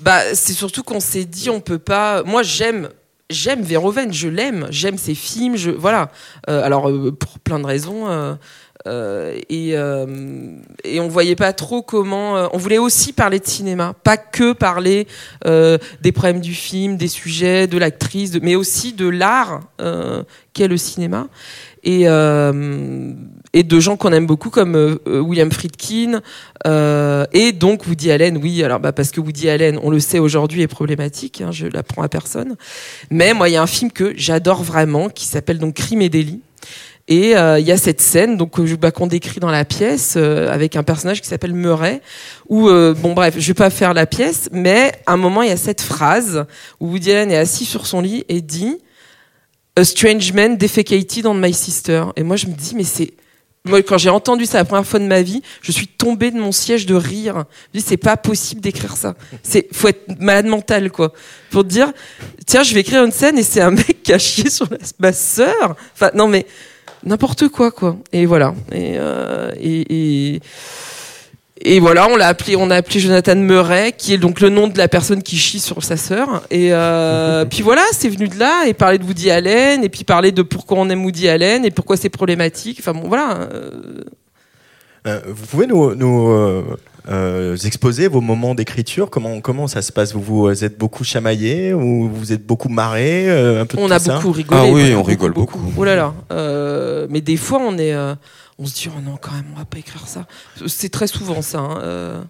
[0.01, 2.23] Bah, c'est surtout qu'on s'est dit, on peut pas.
[2.25, 2.91] Moi, j'aime.
[3.29, 6.13] J'aime Verhoeven, je l'aime, j'aime ses films, je voilà.
[6.47, 8.07] Alors pour plein de raisons
[8.87, 10.07] euh, et euh,
[10.85, 12.37] et on voyait pas trop comment.
[12.37, 15.07] euh, on voulait aussi parler de cinéma, pas que parler
[15.47, 20.69] euh, des problèmes du film, des sujets, de l'actrice, mais aussi de l'art euh, qu'est
[20.69, 21.29] le cinéma
[21.83, 23.13] et euh,
[23.53, 26.21] et de gens qu'on aime beaucoup comme William Friedkin
[27.33, 28.37] et donc Woody Allen.
[28.37, 31.41] Oui, alors bah parce que Woody Allen, on le sait aujourd'hui, est problématique.
[31.41, 32.57] Hein, je l'apprends à personne.
[33.11, 36.09] Mais moi, il y a un film que j'adore vraiment qui s'appelle donc Crime et
[36.09, 36.43] délit.
[37.09, 40.51] Et euh, il y a cette scène donc bah, qu'on décrit dans la pièce euh,
[40.51, 42.03] avec un personnage qui s'appelle Murray.
[42.49, 45.49] Où euh, bon bref, je vais pas faire la pièce, mais à un moment il
[45.49, 46.47] y a cette phrase
[46.81, 48.79] où Woody Allen est assis sur son lit et dit
[49.77, 52.05] A strange man defecated on my sister.
[52.17, 53.13] Et moi, je me dis, mais c'est.
[53.67, 56.39] Moi, quand j'ai entendu ça la première fois de ma vie, je suis tombée de
[56.39, 57.45] mon siège de rire.
[57.75, 59.17] Je me dis, c'est pas possible d'écrire ça.
[59.43, 61.13] C'est, faut être malade mental, quoi.
[61.51, 61.93] Pour te dire,
[62.47, 65.13] tiens, je vais écrire une scène et c'est un mec qui a chié sur ma
[65.13, 65.77] sœur.
[65.95, 66.47] Enfin, non, mais
[67.07, 67.97] n'importe quoi, quoi.
[68.13, 68.55] Et voilà.
[68.73, 70.41] Et, euh, et, et,
[71.63, 74.67] et voilà, on l'a appelé, on a appelé Jonathan Murray, qui est donc le nom
[74.69, 76.43] de la personne qui chie sur sa sœur.
[76.51, 80.05] Et euh, puis voilà, c'est venu de là et parler de Woody Allen et puis
[80.05, 82.79] parler de pourquoi on aime Woody Allen et pourquoi c'est problématique.
[82.81, 83.49] Enfin bon, voilà.
[85.07, 86.29] euh, vous pouvez nous, nous
[87.09, 90.13] euh, exposer vos moments d'écriture comment, comment ça se passe?
[90.15, 93.99] Vous, vous êtes beaucoup chamaillé ou vous êtes beaucoup marré euh, un peu on a
[93.99, 94.15] ça?
[94.17, 94.61] beaucoup rigolé.
[94.61, 95.73] Ah oui, beaucoup, on rigole beaucoup.
[95.77, 96.15] Oh là là.
[96.33, 98.15] Euh, mais des fois, on est, euh,
[98.59, 100.27] on se dit, oh non, quand même, on va pas écrire ça.
[100.67, 101.59] C'est très souvent ça.
[101.59, 102.23] hein, euh,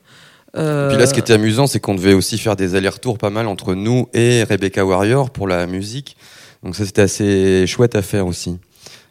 [0.57, 3.31] euh, Puis là, ce qui était amusant, c'est qu'on devait aussi faire des allers-retours pas
[3.31, 6.17] mal entre nous et Rebecca Warrior pour la musique.
[6.63, 8.59] Donc ça, c'était assez chouette à faire aussi.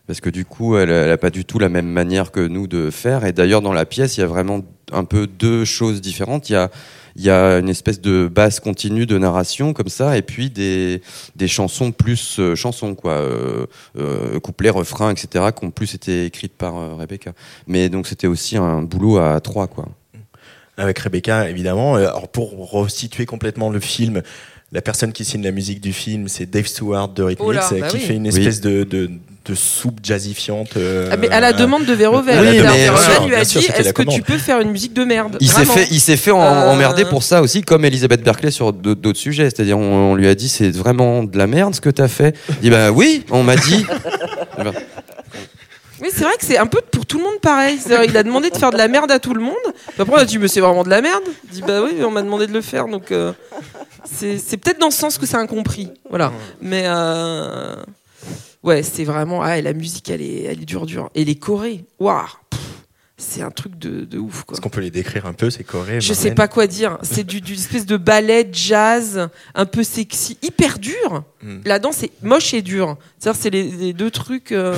[0.08, 2.92] Parce que du coup, elle n'a pas du tout la même manière que nous de
[2.92, 3.26] faire.
[3.26, 6.48] Et d'ailleurs, dans la pièce, il y a vraiment un peu deux choses différentes.
[6.50, 6.70] Il y a,
[7.16, 11.02] il y a une espèce de basse continue de narration comme ça, et puis des,
[11.36, 13.14] des chansons plus euh, chansons, quoi.
[13.14, 13.66] Euh,
[13.98, 17.32] euh, couplets, refrains, etc., qui ont plus été écrites par euh, Rebecca.
[17.66, 19.88] Mais donc, c'était aussi un boulot à trois, quoi.
[20.78, 21.96] avec Rebecca évidemment.
[21.96, 24.22] Alors pour resituer complètement le film,
[24.72, 27.68] la personne qui signe la musique du film, c'est Dave Stewart de Rhythmix, Oh là,
[27.80, 28.04] bah qui oui.
[28.04, 28.28] fait une Oui.
[28.30, 29.10] espèce de, de,
[29.46, 30.76] de soupe jazzifiante.
[30.78, 33.94] euh, Ah, mais à la demande de Oui, bien Verhoeven sûr, lui a dit Est-ce
[33.94, 36.42] que tu peux faire une musique de merde Il s'est fait, il s'est fait en-
[36.42, 39.46] Euh, emmerder pour ça aussi, comme Elisabeth Berkeley sur d'autres sujets.
[39.50, 42.36] C'est-à-dire, on, on lui a dit, c'est vraiment de la merde ce que t'as fait.
[42.50, 43.86] Il dit, bah oui, on m'a dit.
[44.58, 44.72] Ben,
[46.02, 47.78] Oui, c'est vrai que c'est un peu pour tout le monde pareil.
[47.80, 49.56] C'est-à-dire, Il a demandé de faire de la merde à tout le monde.
[49.98, 51.24] Après, on a dit, mais c'est vraiment de la merde.
[51.46, 52.88] Il dit, bah oui, mais on m'a demandé de le faire.
[52.88, 53.32] Donc, euh,
[54.04, 55.90] c'est c'est peut-être dans ce sens que c'est incompris.
[56.10, 56.32] Voilà.
[56.62, 57.76] Mais, euh,
[58.66, 59.42] ouais, c'est vraiment.
[59.42, 61.10] Ah, et la musique, elle est, elle est dure, dure.
[61.16, 62.26] Et les chorés, waouh,
[63.18, 64.56] c'est un truc de, de ouf, quoi.
[64.56, 66.98] Est-ce qu'on peut les décrire un peu, ces chorés Je sais pas quoi dire.
[67.02, 71.24] C'est du, du espèce de ballet jazz un peu sexy, hyper dur.
[71.42, 71.60] Hmm.
[71.64, 72.98] La danse est moche et dur.
[73.18, 74.52] C'est-à-dire c'est les, les deux trucs.
[74.52, 74.76] euh,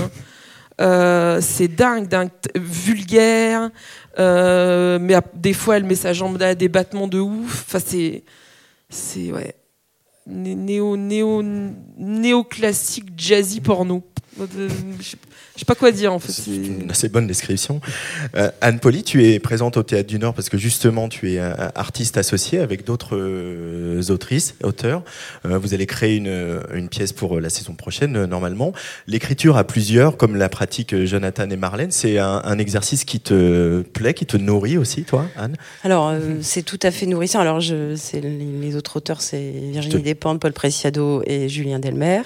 [0.80, 3.72] euh, c'est dingue, dingue, vulgaire.
[4.20, 7.66] euh, mais à- des fois, elle met sa jambe à des battements de ouf.
[7.68, 8.24] Enfin, c'est,
[8.90, 9.56] c'est ouais,
[10.28, 11.42] néo, néo,
[11.98, 14.04] néoclassique jazzy porno.
[14.40, 14.70] Euh,
[15.60, 16.32] sais pas quoi dire en fait.
[16.32, 17.82] C'est C'est- une assez bonne description.
[18.36, 21.40] Euh, Anne Poli, tu es présente au Théâtre du Nord parce que justement tu es
[21.40, 25.04] artiste associé avec d'autres euh, autrices, auteurs.
[25.46, 28.74] Euh, vous allez créer une, une pièce pour euh, la saison prochaine euh, normalement.
[29.08, 33.20] L'écriture à plusieurs, comme la pratique euh, Jonathan et Marlène, c'est un, un exercice qui
[33.20, 35.56] te plaît, qui te nourrit aussi, toi, Anne?
[35.84, 37.40] Alors, euh, c'est tout à fait nourrissant.
[37.40, 39.40] Alors, je, c'est les, les autres auteurs, c'est
[39.72, 42.22] Virginie Je te- Despentes, Paul Preciado et Julien Delmer.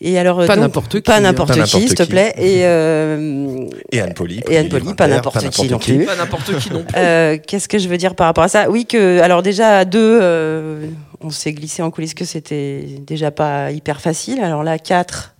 [0.00, 1.20] Et alors, euh, Pas n'importe qui, Pas hein.
[1.20, 2.34] n'importe qui, s'il te plaît.
[2.36, 4.42] Et, euh, Et Anne Poli.
[4.48, 6.04] et Anne Poli, pas n'importe qui non plus.
[6.04, 6.94] Pas n'importe qui non plus.
[6.98, 8.68] Euh, Qu'est-ce que je veux dire par rapport à ça?
[8.68, 10.86] Oui, que alors déjà à deux, euh,
[11.22, 14.40] on s'est glissé en coulisses que c'était déjà pas hyper facile.
[14.40, 15.32] Alors là, quatre,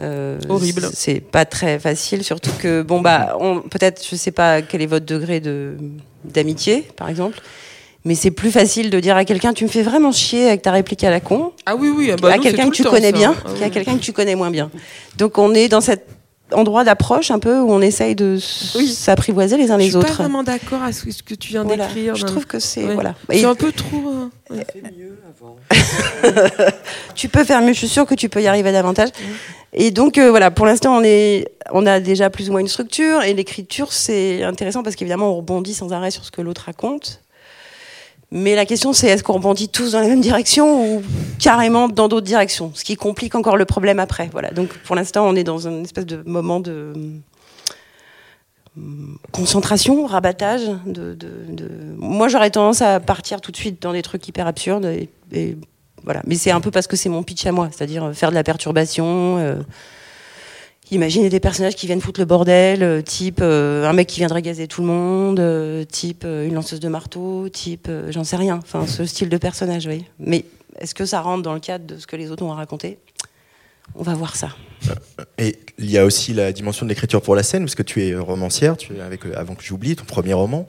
[0.00, 0.88] Euh, Horrible.
[0.94, 4.86] C'est pas très facile, surtout que bon bah on- peut-être je sais pas quel est
[4.86, 5.76] votre degré de
[6.24, 7.40] d'amitié par exemple,
[8.04, 10.72] mais c'est plus facile de dire à quelqu'un tu me fais vraiment chier avec ta
[10.72, 11.52] réplique à la con.
[11.66, 12.10] Ah oui oui.
[12.20, 13.16] bah à quelqu'un que tu temps, connais ça.
[13.16, 13.70] bien, Ah qu'à oui.
[13.70, 14.70] quelqu'un que tu connais moins bien.
[15.18, 16.06] Donc on est dans cet
[16.52, 20.08] endroit d'approche un peu où on essaye de s'apprivoiser les uns Je les suis autres.
[20.08, 21.86] pas vraiment d'accord avec ce que tu viens Voilà.
[21.86, 22.16] d'écrire.
[22.16, 22.94] Je trouve que c'est Ouais.
[22.94, 23.14] voilà.
[23.30, 24.30] C'est un peu trop.
[24.50, 24.66] euh, ouais.
[27.14, 29.10] tu peux faire mieux, je suis sûre que tu peux y arriver davantage.
[29.72, 32.68] Et donc euh, voilà, pour l'instant on est, on a déjà plus ou moins une
[32.68, 36.62] structure et l'écriture c'est intéressant parce qu'évidemment on rebondit sans arrêt sur ce que l'autre
[36.66, 37.20] raconte.
[38.32, 41.02] Mais la question c'est est-ce qu'on rebondit tous dans la même direction ou
[41.38, 44.28] carrément dans d'autres directions, ce qui complique encore le problème après.
[44.32, 44.50] Voilà.
[44.50, 46.92] Donc pour l'instant on est dans une espèce de moment de
[48.76, 50.62] hum, concentration, rabattage.
[51.96, 54.86] Moi j'aurais tendance à partir tout de suite dans des trucs hyper absurdes
[56.04, 56.22] voilà.
[56.26, 58.34] Mais c'est un peu parce que c'est mon pitch à moi, c'est-à-dire euh, faire de
[58.34, 59.38] la perturbation.
[59.38, 59.56] euh,
[60.92, 64.42] Imaginer des personnages qui viennent foutre le bordel, euh, type euh, un mec qui viendrait
[64.42, 68.56] gazer tout le monde, euh, type une lanceuse de marteau, type j'en sais rien.
[68.56, 70.04] Enfin, ce style de personnage, oui.
[70.18, 70.44] Mais
[70.78, 72.98] est-ce que ça rentre dans le cadre de ce que les autres ont à raconter
[73.94, 74.48] On va voir ça.
[75.38, 78.02] Et il y a aussi la dimension de l'écriture pour la scène, parce que tu
[78.02, 80.66] es romancière, tu avec, avant que j'oublie ton premier roman.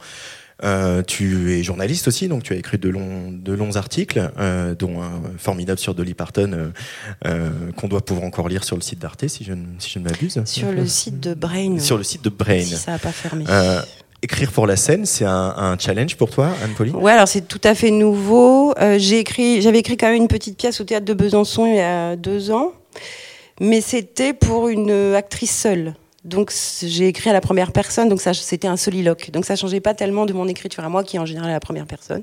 [0.63, 4.75] Euh, tu es journaliste aussi, donc tu as écrit de longs, de longs articles, euh,
[4.75, 6.71] dont un formidable sur Dolly Parton,
[7.25, 9.99] euh, qu'on doit pouvoir encore lire sur le site d'Arte, si je, ne- si je
[9.99, 10.39] ne m'abuse.
[10.45, 11.79] Sur le site de Brain.
[11.79, 12.61] Sur le site de Brain.
[12.61, 13.45] Si ça n'a pas fermé.
[14.23, 16.95] Écrire pour la scène, c'est un, un challenge pour toi, Anne-Pauline?
[16.95, 18.71] Ouais, alors c'est tout à fait nouveau.
[18.79, 21.77] Euh, j'ai écrit, j'avais écrit quand même une petite pièce au théâtre de Besançon il
[21.77, 22.71] y a deux ans,
[23.59, 25.95] mais c'était pour une actrice seule.
[26.23, 26.53] Donc
[26.83, 29.31] j'ai écrit à la première personne, donc ça c'était un soliloque.
[29.31, 31.53] Donc ça changeait pas tellement de mon écriture à moi, qui est en général à
[31.53, 32.21] la première personne.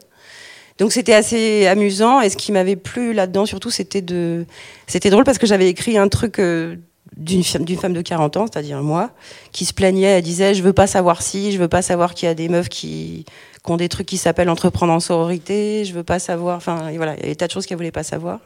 [0.79, 2.21] Donc c'était assez amusant.
[2.21, 4.47] Et ce qui m'avait plu là-dedans, surtout, c'était de,
[4.87, 6.77] c'était drôle parce que j'avais écrit un truc euh,
[7.17, 9.11] d'une femme, de 40 ans, c'est-à-dire moi,
[9.51, 10.19] qui se plaignait.
[10.19, 12.49] Elle disait, je veux pas savoir si, je veux pas savoir qu'il y a des
[12.49, 13.25] meufs qui,
[13.65, 15.85] qui ont des trucs qui s'appellent entreprendre en sororité.
[15.85, 16.57] Je veux pas savoir.
[16.57, 18.39] Enfin, voilà, il y a des tas de choses qu'elle voulait pas savoir.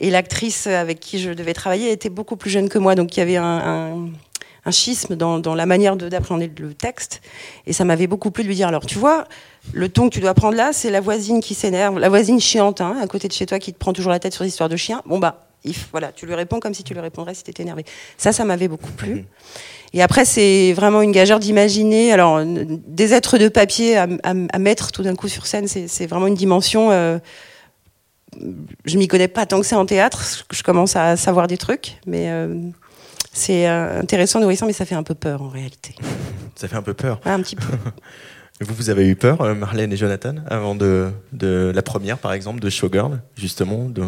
[0.00, 3.20] Et l'actrice avec qui je devais travailler était beaucoup plus jeune que moi, donc il
[3.20, 4.08] y avait un, un,
[4.66, 7.22] un schisme dans, dans la manière de- d'appréhender le texte.
[7.66, 9.24] Et ça m'avait beaucoup plu de lui dire alors, tu vois,
[9.72, 12.80] le ton que tu dois prendre là, c'est la voisine qui s'énerve, la voisine chiante,
[12.80, 14.68] hein, à côté de chez toi, qui te prend toujours la tête sur des histoires
[14.68, 15.00] de chiens.
[15.06, 17.84] Bon, bah, if, voilà, tu lui réponds comme si tu lui répondrais si t'étais énervé.
[18.18, 19.24] Ça, ça m'avait beaucoup plu.
[19.92, 22.12] Et après, c'est vraiment une gageure d'imaginer.
[22.12, 25.86] Alors, des êtres de papier à, à- à mettre tout d'un coup sur scène, c'est
[25.88, 26.90] c'est vraiment une dimension.
[26.90, 27.18] euh,
[28.84, 30.44] je m'y connais pas tant que c'est en théâtre.
[30.50, 32.54] Je commence à savoir des trucs, mais euh,
[33.36, 35.94] c'est euh, intéressant, nourrissant, mais ça fait un peu peur en réalité.
[36.56, 37.20] Ça fait un peu peur.
[37.26, 37.66] Un petit peu.
[38.62, 42.32] Vous, vous avez eu peur, euh, Marlène et Jonathan, avant de, de la première, par
[42.32, 44.04] exemple, de Showgirl, justement, de,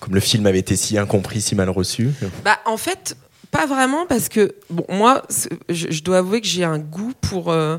[0.00, 2.10] comme le film avait été si incompris, si mal reçu?
[2.44, 3.16] Bah, en fait,
[3.52, 5.22] pas vraiment, parce que, bon, moi,
[5.68, 7.78] je dois avouer que j'ai un goût pour euh,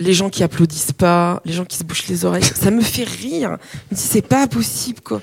[0.00, 2.42] les gens qui applaudissent pas, les gens qui se bouchent les oreilles.
[2.42, 3.58] Ça me fait rire.
[3.90, 5.20] Je me dis, c'est pas possible, quoi.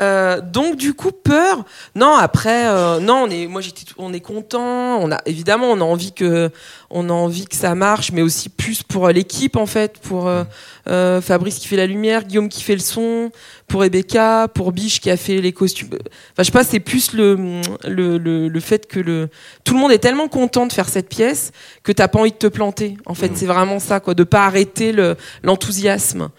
[0.00, 1.64] Euh, donc du coup peur.
[1.94, 4.98] Non après euh, non on est moi j'étais on est content.
[5.00, 6.50] On a évidemment on a envie que
[6.90, 10.28] on a envie que ça marche mais aussi plus pour euh, l'équipe en fait pour
[10.28, 10.44] euh,
[10.88, 13.30] euh, Fabrice qui fait la lumière Guillaume qui fait le son
[13.68, 15.90] pour Rebecca pour Biche qui a fait les costumes.
[15.92, 19.28] Enfin je sais pas c'est plus le, le le le fait que le
[19.62, 21.52] tout le monde est tellement content de faire cette pièce
[21.84, 22.96] que t'as pas envie de te planter.
[23.06, 26.30] En fait c'est vraiment ça quoi de pas arrêter le l'enthousiasme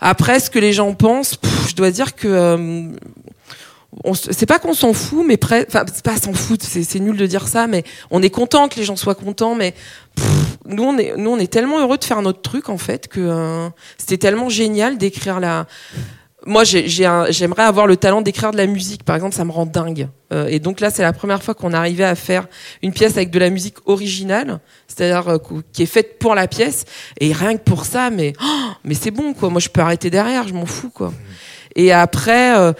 [0.00, 2.92] après, ce que les gens pensent, je dois dire que euh,
[4.14, 7.26] c'est pas qu'on s'en fout, mais près, enfin c'est pas s'en fout, c'est nul de
[7.26, 9.74] dire ça, mais on est content que les gens soient contents, mais
[10.66, 13.20] nous on est nous on est tellement heureux de faire notre truc en fait que
[13.20, 15.66] euh, c'était tellement génial d'écrire la.
[16.46, 20.08] Moi, j'aimerais avoir le talent d'écrire de la musique, par exemple, ça me rend dingue.
[20.32, 22.46] Euh, et donc là, c'est la première fois qu'on arrivait à faire
[22.82, 25.38] une pièce avec de la musique originale, c'est-à-dire euh,
[25.72, 26.84] qui est faite pour la pièce.
[27.20, 29.50] Et rien que pour ça, mais oh, mais c'est bon, quoi.
[29.50, 31.12] Moi, je peux arrêter derrière, je m'en fous, quoi.
[31.74, 32.72] Et après, euh,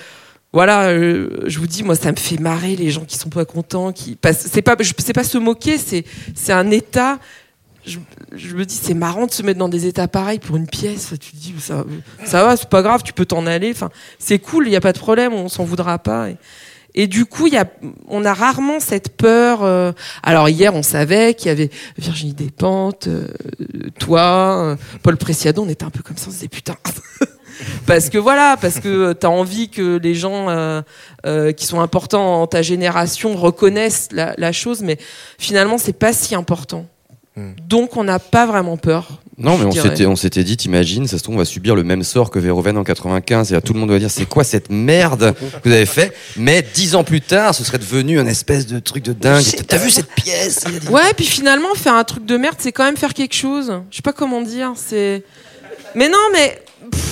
[0.53, 3.45] voilà, euh, je vous dis, moi, ça me fait marrer les gens qui sont pas
[3.45, 7.19] contents, qui, c'est pas, c'est pas se moquer, c'est, c'est un état.
[7.87, 7.99] Je,
[8.33, 11.15] je me dis, c'est marrant de se mettre dans des états pareils pour une pièce.
[11.21, 11.85] Tu te dis, ça,
[12.25, 13.71] ça va, c'est pas grave, tu peux t'en aller.
[13.71, 16.29] Enfin, c'est cool, il y a pas de problème, on s'en voudra pas.
[16.95, 17.67] Et, du coup, y a,
[18.09, 19.63] on a rarement cette peur.
[19.63, 23.29] euh, alors hier, on savait qu'il y avait Virginie Despentes, euh,
[23.99, 26.77] toi, euh, Paul Preciado, on était un peu comme ça, on se disait putain.
[27.87, 30.83] parce que voilà, parce que tu as envie que les gens euh,
[31.27, 34.99] euh, qui sont importants en ta génération reconnaissent la, la chose, mais
[35.39, 36.87] finalement, c'est pas si important.
[37.69, 41.19] Donc, on n'a pas vraiment peur Non, mais on s'était, on s'était dit, t'imagines, ça
[41.19, 43.75] se trouve, on va subir le même sort que Verhoeven en 95, et là, tout
[43.75, 46.15] le monde va dire, c'est quoi cette merde que vous avez fait?
[46.39, 49.45] Mais dix ans plus tard, ce serait devenu un espèce de truc de dingue.
[49.69, 50.65] T'as vu cette pièce?
[50.91, 53.71] Ouais, puis finalement, faire un truc de merde, c'est quand même faire quelque chose.
[53.91, 54.73] Je sais pas comment dire.
[54.75, 55.23] C'est.
[55.95, 56.63] Mais non, mais.
[56.91, 57.03] pff,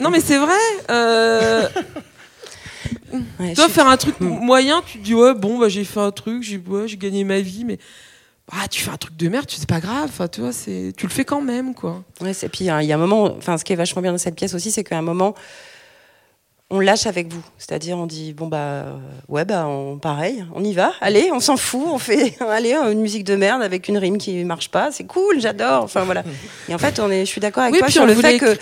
[0.00, 0.56] Non, mais c'est vrai.
[0.90, 1.68] Euh...
[3.40, 6.00] Ouais, Toi, je- faire un truc moyen, tu te dis, ouais, bon, bah, j'ai fait
[6.00, 7.78] un truc, j'ai ouais, j'ai gagné ma vie, mais.
[8.52, 10.04] Ah, tu fais un truc de merde, tu- c'est pas grave.
[10.08, 12.02] Enfin, tu vois, c'est, tu le fais quand même, quoi.
[12.20, 14.12] Ouais, c'est- puis hein, il y a un moment, enfin, ce qui est vachement bien
[14.12, 15.34] dans cette pièce aussi, c'est qu'à un moment,
[16.70, 17.42] on lâche avec vous.
[17.56, 18.96] C'est-à-dire, on dit, bon, bah, euh,
[19.28, 23.00] ouais, bah, on, pareil, on y va, allez, on s'en fout, on fait, allez, une
[23.00, 26.24] musique de merde avec une rime qui marche pas, c'est cool, j'adore, enfin, voilà.
[26.68, 28.56] Et en fait, on est, je suis d'accord avec Oui, toi sur le fait que,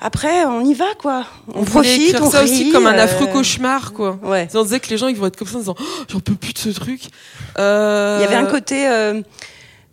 [0.00, 1.26] après, on y va, quoi.
[1.54, 4.18] On, On profite, on ça aussi comme un euh, affreux cauchemar, quoi.
[4.22, 4.48] Ouais.
[4.54, 6.34] On disait que les gens, ils vont être comme ça en disant, Oh, j'en peux
[6.34, 7.02] plus de ce truc.
[7.58, 9.20] Euh, Il y avait un côté euh,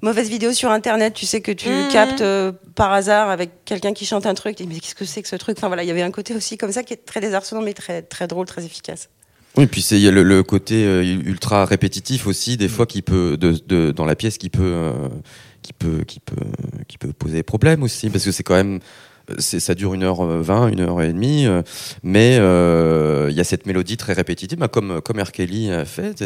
[0.01, 1.87] mauvaise vidéo sur internet, tu sais que tu Mhm.
[1.91, 4.95] captes euh, par hasard avec quelqu'un qui chante un truc, tu te dis mais qu'est-ce
[4.95, 5.57] que c'est que ce truc?
[5.57, 7.73] Enfin voilà, il y avait un côté aussi comme ça qui est très désarçonnant mais
[7.73, 9.09] très très drôle, très efficace.
[9.57, 12.85] Oui, puis c'est il y a le, le côté euh, ultra répétitif aussi, des fois
[12.85, 14.91] qui peut de, de- dans la pièce qui peut euh,
[15.63, 16.35] qui peut qui peut
[16.87, 18.79] qui peut poser problème aussi parce que c'est quand même
[19.37, 21.61] ça dure une heure euh, vingt, une heure et demie, euh,
[22.03, 25.31] mais euh, il y a cette mélodie très répétitive, bah, comme comme R.
[25.71, 26.23] A fait,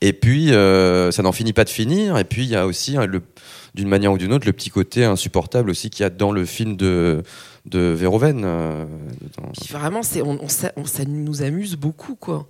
[0.00, 3.06] et, puis ça n'en finit pas de finir, et puis il y a aussi hein,
[3.74, 6.44] d'une manière ou d'une autre le petit côté insupportable aussi qu'il y a dans le
[6.44, 7.22] film de
[7.66, 8.46] de Verhoeven.
[9.70, 12.46] vraiment, on- ça nous amuse beaucoup, quoi.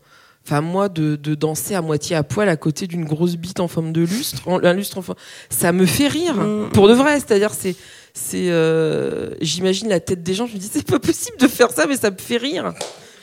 [0.46, 3.68] Enfin, moi, de, de danser à moitié à poil à côté d'une grosse bite en
[3.68, 6.70] forme de lustre, en- un lustre en forme- ça me fait rire, Mm.
[6.74, 7.14] pour de vrai.
[7.18, 7.74] C'est-à-dire, c'est,
[8.12, 10.46] c'est, euh, j'imagine la tête des gens.
[10.46, 12.74] Je me dis, c'est pas possible de faire ça, mais ça me fait rire.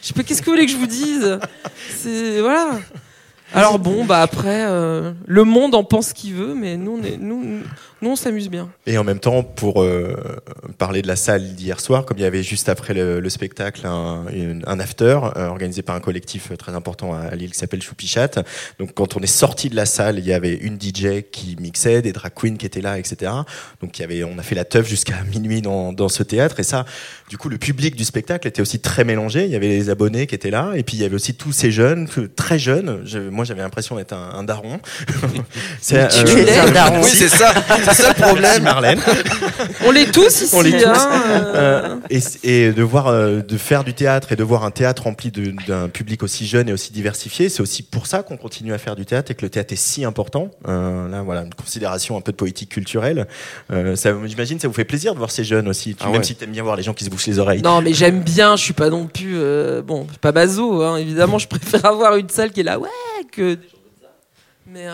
[0.01, 1.37] Je sais pas, qu'est-ce que vous voulez que je vous dise?
[1.95, 2.79] C'est voilà.
[3.53, 7.03] Alors bon, bah après, euh, le monde en pense ce qu'il veut, mais nous, on
[7.03, 7.59] est, nous,
[8.01, 8.69] nous, on s'amuse bien.
[8.87, 10.15] Et en même temps, pour euh,
[10.77, 13.85] parler de la salle d'hier soir, comme il y avait juste après le, le spectacle
[13.85, 17.57] un, une- un after euh, organisé par un collectif euh, très important à, Lille qui
[17.59, 18.29] s'appelle Choupichat.
[18.79, 22.01] Donc quand on est sorti de la salle, il y avait une DJ qui mixait,
[22.01, 23.31] des drag queens qui étaient là, etc.
[23.81, 26.59] Donc il y avait, on a fait la teuf jusqu'à minuit dans, dans ce théâtre.
[26.59, 26.85] Et ça,
[27.29, 29.45] du coup, le public du spectacle était aussi très mélangé.
[29.45, 31.51] Il y avait les abonnés qui étaient là, et puis il y avait aussi tous
[31.51, 33.01] ces jeunes, très jeunes.
[33.05, 34.79] Je- moi, j'avais l'impression d'être un, un daron.
[35.81, 37.01] C'est es un daron.
[37.01, 37.53] Oui, c'est ça,
[37.93, 38.63] c'est ça le problème.
[38.63, 38.99] Marlène.
[39.85, 40.53] On l'est tous ici.
[40.55, 40.87] On l'est tous.
[40.89, 41.21] hein,
[41.55, 41.95] euh.
[42.09, 45.31] Et, et de voir, euh, de faire du théâtre et de voir un théâtre rempli
[45.31, 48.95] d'un public aussi jeune et aussi diversifié, c'est aussi pour ça qu'on continue à faire
[48.95, 50.51] du théâtre et que le théâtre est si important.
[50.67, 53.27] Euh, là, voilà, une considération un peu de politique culturelle.
[53.71, 56.17] Euh, ça, j'imagine, ça vous fait plaisir de voir ces jeunes aussi, tu- Ah même
[56.17, 56.23] ouais.
[56.23, 57.61] si t'aimes bien voir les gens qui se bouchent les oreilles.
[57.61, 59.33] Non, mais j'aime bien, je suis pas non plus.
[59.37, 62.63] euh, bon, je suis pas bazo, hein, évidemment, je préfère avoir une salle qui est
[62.63, 62.89] là, ouais,
[63.31, 63.55] que.
[63.55, 64.09] des gens comme ça.
[64.67, 64.87] Mais.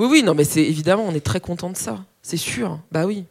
[0.00, 2.04] Oui, oui, non, mais c'est évidemment, on est très content de ça.
[2.22, 2.78] C'est sûr.
[2.92, 3.24] Bah oui.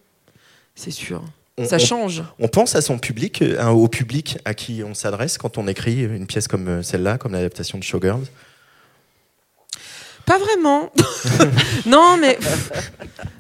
[0.76, 1.22] C'est sûr.
[1.58, 2.24] On- Ça change.
[2.40, 6.04] On pense à son public, euh, au public à qui on s'adresse quand on écrit
[6.04, 8.24] une pièce comme euh, celle-là, comme l'adaptation de Showgirls.
[10.30, 10.92] Pas vraiment.
[11.88, 12.38] non, mais.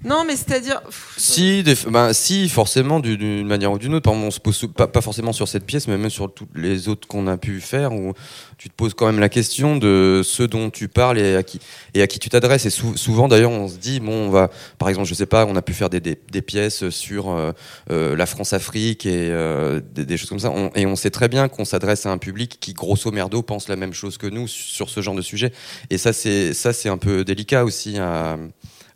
[0.03, 0.81] non, mais c'est-à-dire.
[1.17, 4.05] Si, des- ben, si, forcément, du- d'une manière ou d'une autre.
[4.05, 6.49] Par exemple, on se pose pas, pas forcément sur cette pièce, mais même sur toutes
[6.55, 8.13] les autres qu'on a pu faire, où
[8.57, 11.59] tu te poses quand même la question de ce dont tu parles et à qui,
[11.93, 12.65] et à qui tu t'adresses.
[12.65, 14.49] Et sou- souvent, d'ailleurs, on se dit, bon, on va,
[14.79, 17.51] par exemple, je sais pas, on a pu faire des, des, pièces sur euh,
[17.91, 20.49] euh, la France-Afrique et euh, des, des choses comme ça.
[20.49, 23.67] On- et on sait très bien qu'on s'adresse à un public qui, grosso merdo, pense
[23.69, 25.51] la même chose que nous sur ce genre de sujet.
[25.91, 28.37] Et ça, c'est ça, c'est un peu délicat aussi à,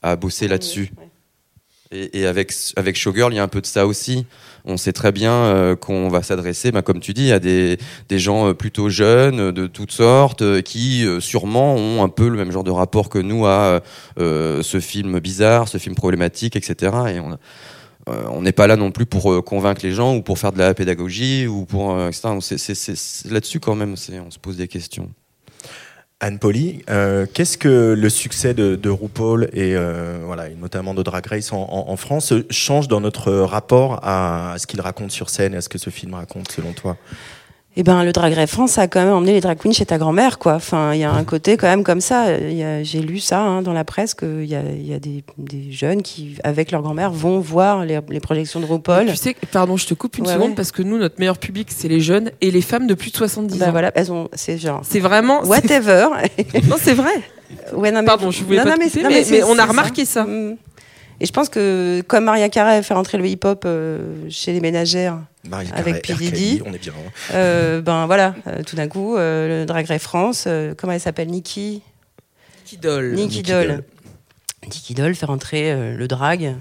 [0.02, 0.91] à bosser là-dessus.
[1.91, 4.26] Et, et avec, avec Showgirl, il y a un peu de ça aussi.
[4.65, 7.78] On sait très bien euh, qu'on va s'adresser, bah, comme tu dis, à des,
[8.10, 12.30] des gens euh, plutôt jeunes, euh, de toutes sortes, qui euh, sûrement ont un peu
[12.30, 13.82] le même genre de rapport que nous à
[14.17, 16.93] euh, ce film bizarre, ce film problématique, etc.
[17.13, 17.38] Et on
[18.06, 20.74] on n'est pas là non plus pour convaincre les gens ou pour faire de la
[20.74, 22.36] pédagogie ou pour etc.
[22.41, 25.10] C'est- là-dessus quand même, on se pose des questions.
[26.24, 31.04] Anne Poli, euh, qu'est-ce que le succès de, de RuPaul et, euh, voilà, notamment de
[31.04, 35.54] Drag Race en, en- France change dans notre rapport à ce qu'il raconte sur scène
[35.54, 36.96] et à ce que ce film raconte selon toi?
[37.76, 39.98] Eh ben, le Drag Race France a quand même emmené les drag queens chez ta
[39.98, 40.54] grand-mère, quoi.
[40.54, 42.26] Enfin, il y a un côté quand même comme ça.
[42.84, 46.04] J'ai lu ça hein, dans la presse qu'il y a, y a des, des jeunes
[46.04, 49.08] qui, avec leur grand-mère, vont voir les, les projections de RuPaul.
[49.08, 50.56] Tu sais, pardon, je te coupe une Ouais, seconde ouais.
[50.56, 53.17] parce que nous, notre meilleur public, c'est les jeunes et les femmes de plus de
[53.17, 53.71] 70 Bah ans.
[53.71, 54.82] voilà, elles ont, c'est genre.
[54.84, 55.42] C'est vraiment.
[55.44, 56.10] Whatever.
[56.69, 57.12] non, c'est vrai.
[57.76, 59.44] Ouais, non, mais- Pardon, je voulais non, pas non, mais- couper, non, mais- c'est- mais
[59.44, 60.26] on a remarqué ça.
[60.26, 60.58] Mm.
[61.20, 64.60] Et je pense que comme Maria Carey a fait rentrer le hip-hop euh, chez les
[64.60, 66.14] ménagères Maria avec P.
[66.14, 66.94] Diddy, Kelly, on est bien.
[66.94, 67.12] hein.
[67.34, 71.00] euh, ben voilà, euh, tout d'un coup, euh, le Drag Race France, euh, comment elle
[71.00, 71.82] s'appelle, Nikki?
[72.64, 73.14] Nikki Doll.
[73.14, 73.84] Nikki Doll.
[74.64, 76.56] Nikki Doll fait rentrer euh, le drag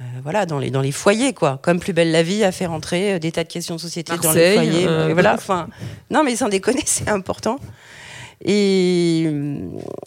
[0.00, 1.58] euh, voilà, dans les, dans les foyers, quoi.
[1.62, 4.12] Comme Plus belle la vie a fait rentrer euh, des tas de questions de société
[4.22, 4.86] dans les foyers.
[4.88, 5.68] euh, voilà, enfin,
[6.10, 7.58] non, mais sans déconner, c'est important.
[8.44, 9.58] Et euh,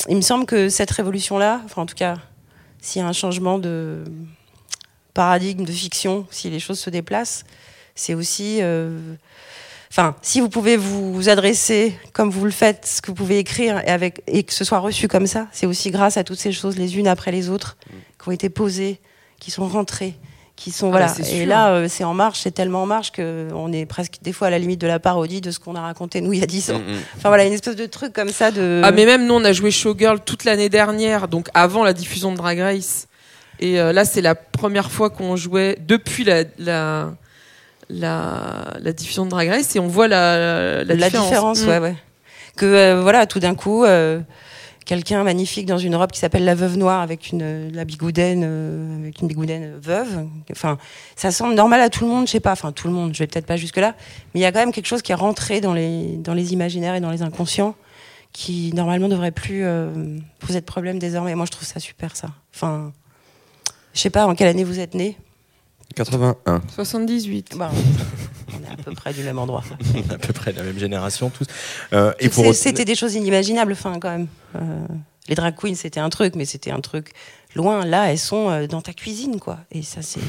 [0.10, 2.16] il me semble que cette révolution-là, enfin, en tout cas,
[2.82, 4.04] s'il y a un changement de
[5.14, 7.44] paradigme de fiction, si les choses se déplacent,
[7.96, 8.58] c'est aussi.
[8.62, 9.16] euh,
[9.94, 13.40] Enfin, si vous pouvez vous, vous adresser comme vous le faites, ce que vous pouvez
[13.40, 16.40] écrire et, avec, et que ce soit reçu comme ça, c'est aussi grâce à toutes
[16.40, 17.76] ces choses les unes après les autres
[18.18, 19.02] qui ont été posées,
[19.38, 20.16] qui sont rentrées,
[20.64, 21.06] qui sont Ah voilà.
[21.08, 23.86] bah, c'est et là, euh, c'est en marche, c'est tellement en marche que on est
[23.88, 26.34] presque des fois à la limite de la parodie de ce qu'on a raconté nous
[26.34, 26.78] il y a dix ans.
[26.78, 28.82] Mm, Enfin voilà, une espèce de truc comme ça de.
[28.84, 32.32] Ah mais même nous on a joué Showgirl toute l'année dernière, donc avant la diffusion
[32.32, 33.08] de Drag Race.
[33.60, 37.10] Et euh, là c'est la première fois qu'on jouait depuis la, la
[37.90, 41.28] la la diffusion de Drag Race et on voit la la, la différence.
[41.30, 41.70] différence, Mm.
[41.70, 41.96] ouais, ouais.
[42.58, 44.20] Que euh, voilà, tout d'un coup, euh,
[44.86, 49.02] quelqu'un magnifique dans une robe qui s'appelle la veuve noire avec une la bigoudaine, euh,
[49.02, 50.28] avec une bigoudaine veuve.
[50.52, 50.78] Enfin,
[51.16, 52.52] ça semble normal à tout le monde, je sais pas.
[52.52, 53.96] Enfin, tout le monde, je vais peut-être pas jusque là,
[54.34, 56.54] mais il y a quand même quelque chose qui est rentré dans les dans les
[56.54, 57.76] imaginaires et dans les inconscients
[58.34, 61.36] qui normalement devrait plus euh, poser de problème désormais.
[61.36, 62.30] Moi, je trouve ça super, ça.
[62.54, 62.94] Enfin,
[63.94, 65.18] je sais pas en quelle année vous êtes né.
[65.94, 66.62] 81.
[66.74, 67.56] 78.
[67.58, 67.72] Bah,
[68.54, 69.64] on est à peu près du même endroit.
[70.10, 71.48] à peu près de la même génération tous.
[71.94, 74.28] Euh, et pour C'était des choses inimaginables, enfin, quand même.
[74.56, 74.60] Euh,
[75.28, 77.14] les drag queens, c'était un truc, mais c'était un truc
[77.56, 77.86] loin.
[77.86, 79.60] Là, elles sont euh, dans ta cuisine, quoi.
[79.72, 80.20] Et ça, c'est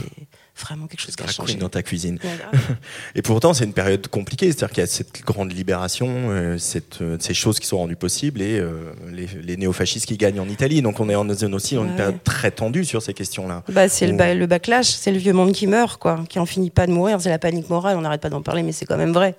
[0.61, 1.55] vraiment quelque chose qui a changé.
[1.55, 2.19] dans ta cuisine.
[3.15, 7.01] Et pourtant, c'est une période compliquée, c'est-à-dire qu'il y a cette grande libération, euh, cette,
[7.01, 10.49] euh, ces choses qui sont rendues possibles et euh, les, les néofascistes qui gagnent en
[10.49, 10.83] Italie.
[10.83, 13.63] Donc on est en, aussi dans une période très tendue sur ces questions-là.
[13.69, 16.47] Bah, c'est le, Où- le backlash, c'est le vieux monde qui meurt, quoi, qui en
[16.47, 17.21] finit pas de mourir.
[17.21, 19.35] C'est la panique morale, on n'arrête pas d'en parler, mais c'est quand même vrai.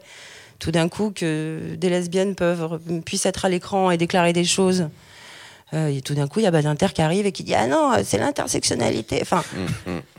[0.59, 4.88] Tout d'un coup, que des lesbiennes peuvent, puissent être à l'écran et déclarer des choses.
[5.74, 7.67] Euh, et tout d'un coup, il y a Badinter qui arrive et qui dit Ah
[7.67, 9.19] non, c'est l'intersectionnalité.
[9.21, 9.43] Enfin,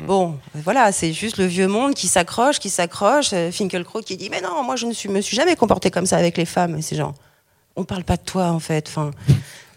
[0.07, 3.33] bon, voilà, c'est juste le vieux monde qui s'accroche, qui s'accroche.
[3.33, 6.07] Euh, Finkelkraut qui dit Mais non, moi, je ne suis, me suis jamais comporté comme
[6.07, 6.77] ça avec les femmes.
[6.77, 7.15] Et c'est genre
[7.77, 8.89] On parle pas de toi, en fait.
[8.89, 9.11] Enfin.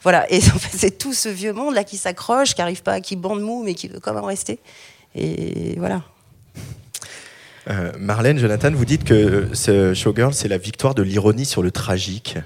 [0.03, 3.01] Voilà, et en fait, c'est tout ce vieux monde là qui s'accroche, qui arrive pas,
[3.01, 4.59] qui bande mou, mais qui veut quand même rester.
[5.15, 6.03] Et voilà.
[7.69, 11.71] Euh, Marlène, Jonathan, vous dites que ce Showgirl, c'est la victoire de l'ironie sur le
[11.71, 12.37] tragique.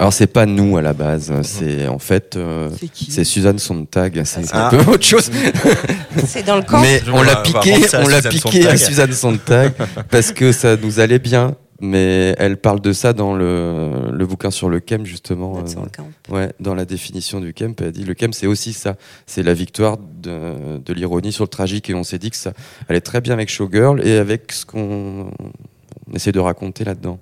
[0.00, 2.70] Alors c'est pas nous à la base, c'est en fait euh,
[3.10, 4.68] c'est Suzanne Sontag, c'est c'est Ah.
[4.68, 5.30] un peu autre chose.
[6.26, 6.80] C'est dans le camp.
[6.80, 8.66] Mais on l'a piqué, on l'a Suzanne piqué Sontag.
[8.72, 9.72] à Suzanne Sontag
[10.10, 11.54] parce que ça nous allait bien.
[11.82, 15.56] Mais elle parle de ça dans le, le bouquin sur le Kem justement.
[15.62, 16.08] That's euh, camp.
[16.30, 18.96] ouais, dans la définition du Kemp, elle dit le Kemp c'est aussi ça,
[19.26, 22.52] c'est la victoire de, de l'ironie sur le tragique et on s'est dit que ça
[22.88, 25.30] allait très bien avec Showgirl et avec ce qu'on
[26.10, 27.18] on essaie de raconter là-dedans.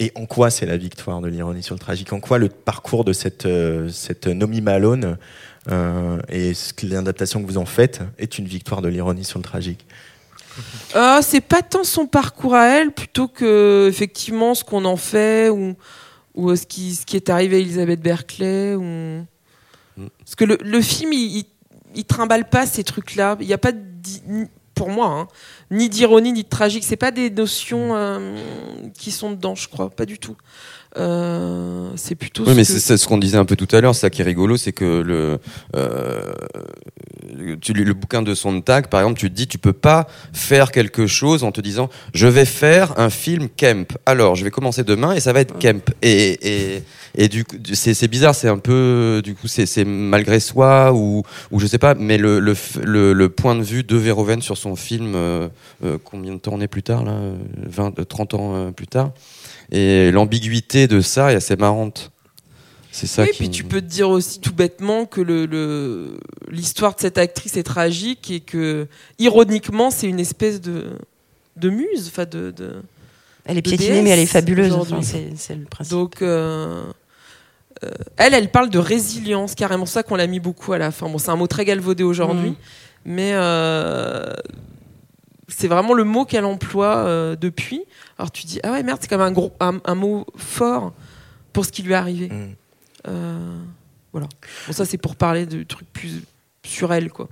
[0.00, 2.12] Et en quoi c'est la victoire de l'ironie sur le tragique?
[2.12, 5.18] En quoi le parcours de cette, euh, cette Nomi Malone
[5.70, 9.38] euh, et ce que l'adaptation que vous en faites est une victoire de l'ironie sur
[9.38, 9.86] le tragique?
[10.96, 15.48] Euh, c'est pas tant son parcours à elle, plutôt que effectivement ce qu'on en fait
[15.48, 15.76] ou,
[16.34, 18.74] ou euh, ce, qui, ce qui est arrivé à Elisabeth Berkeley.
[18.74, 19.24] Ou...
[20.18, 21.44] Parce que le, le film, il, il,
[21.94, 23.36] il trimballe pas ces trucs-là.
[23.40, 25.28] Il n'y a pas, ni- pour moi, hein,
[25.70, 26.84] ni d'ironie ni de tragique.
[26.84, 28.36] C'est pas des notions euh,
[28.98, 30.36] qui sont dedans, je crois, pas du tout.
[30.96, 32.42] Euh, c'est plutôt.
[32.44, 33.94] Oui, ce mais que- c'est ce qu'on disait un peu tout à l'heure.
[33.94, 35.38] Ça qui est rigolo, c'est que le,
[35.74, 36.32] euh,
[37.60, 41.06] tu le bouquin de Sontag, par exemple, tu te dis, tu peux pas faire quelque
[41.06, 43.92] chose en te disant, je vais faire un film Kemp.
[44.06, 45.90] Alors, je vais commencer demain et ça va être Kemp.
[46.02, 46.38] Et,
[46.76, 46.82] et,
[47.16, 51.60] et du coup, c'est bizarre, c'est un peu, du coup, c'est malgré soi ou, ou
[51.60, 54.76] je sais pas, mais le, le, le, le point de vue de Verhoeven sur son
[54.76, 55.48] film, euh,
[55.84, 57.18] euh, combien de temps on est plus tard, là,
[57.66, 59.10] 20, euh, 30 ans euh, plus tard.
[59.72, 62.10] Et l'ambiguïté de ça est assez marrante.
[62.92, 63.38] C'est ça oui, qui...
[63.38, 66.16] puis tu peux te dire aussi tout bêtement que le- le-
[66.50, 68.86] l'histoire de cette actrice est tragique et que,
[69.18, 70.84] ironiquement, c'est une espèce de,
[71.56, 72.06] de muse.
[72.08, 72.82] Enfin, de, de,
[73.46, 74.66] Elle est de piétinée, déesse mais elle est fabuleuse.
[74.72, 74.94] aujourd'hui.
[74.94, 75.90] Enfin, c'est le principe.
[75.90, 76.84] Donc, euh,
[77.82, 81.08] euh, elle, elle parle de résilience, carrément ça qu'on l'a mis beaucoup à la fin.
[81.08, 82.54] Bon, c'est un mot très galvaudé aujourd'hui, Mhm.
[83.06, 84.32] mais euh,
[85.48, 87.84] c'est vraiment le mot qu'elle emploie euh, depuis.
[88.18, 90.92] Alors tu dis, ah ouais, merde, c'est quand même un, gros, un, un mot fort
[91.52, 92.28] pour ce qui lui est arrivé.
[92.28, 92.54] Mm.
[93.08, 93.58] Euh,
[94.12, 94.28] voilà.
[94.66, 96.22] Bon, ça, c'est pour parler de trucs plus
[96.64, 97.28] sur elle, quoi.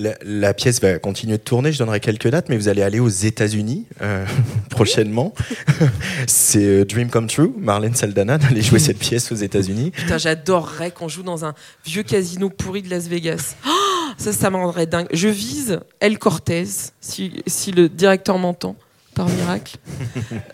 [0.00, 3.00] La, la pièce va continuer de tourner, je donnerai quelques dates, mais vous allez aller
[3.00, 4.24] aux États-Unis euh,
[4.70, 5.34] prochainement.
[6.28, 9.90] C'est euh, Dream Come True, Marlène Saldana d'aller jouer cette pièce aux États-Unis.
[9.90, 11.52] Putain, j'adorerais qu'on joue dans un
[11.84, 13.56] vieux casino pourri de Las Vegas.
[13.66, 13.70] Oh,
[14.18, 15.08] ça, ça me rendrait dingue.
[15.12, 16.64] Je vise El Cortez,
[17.00, 18.76] si, si le directeur m'entend,
[19.14, 19.78] par miracle.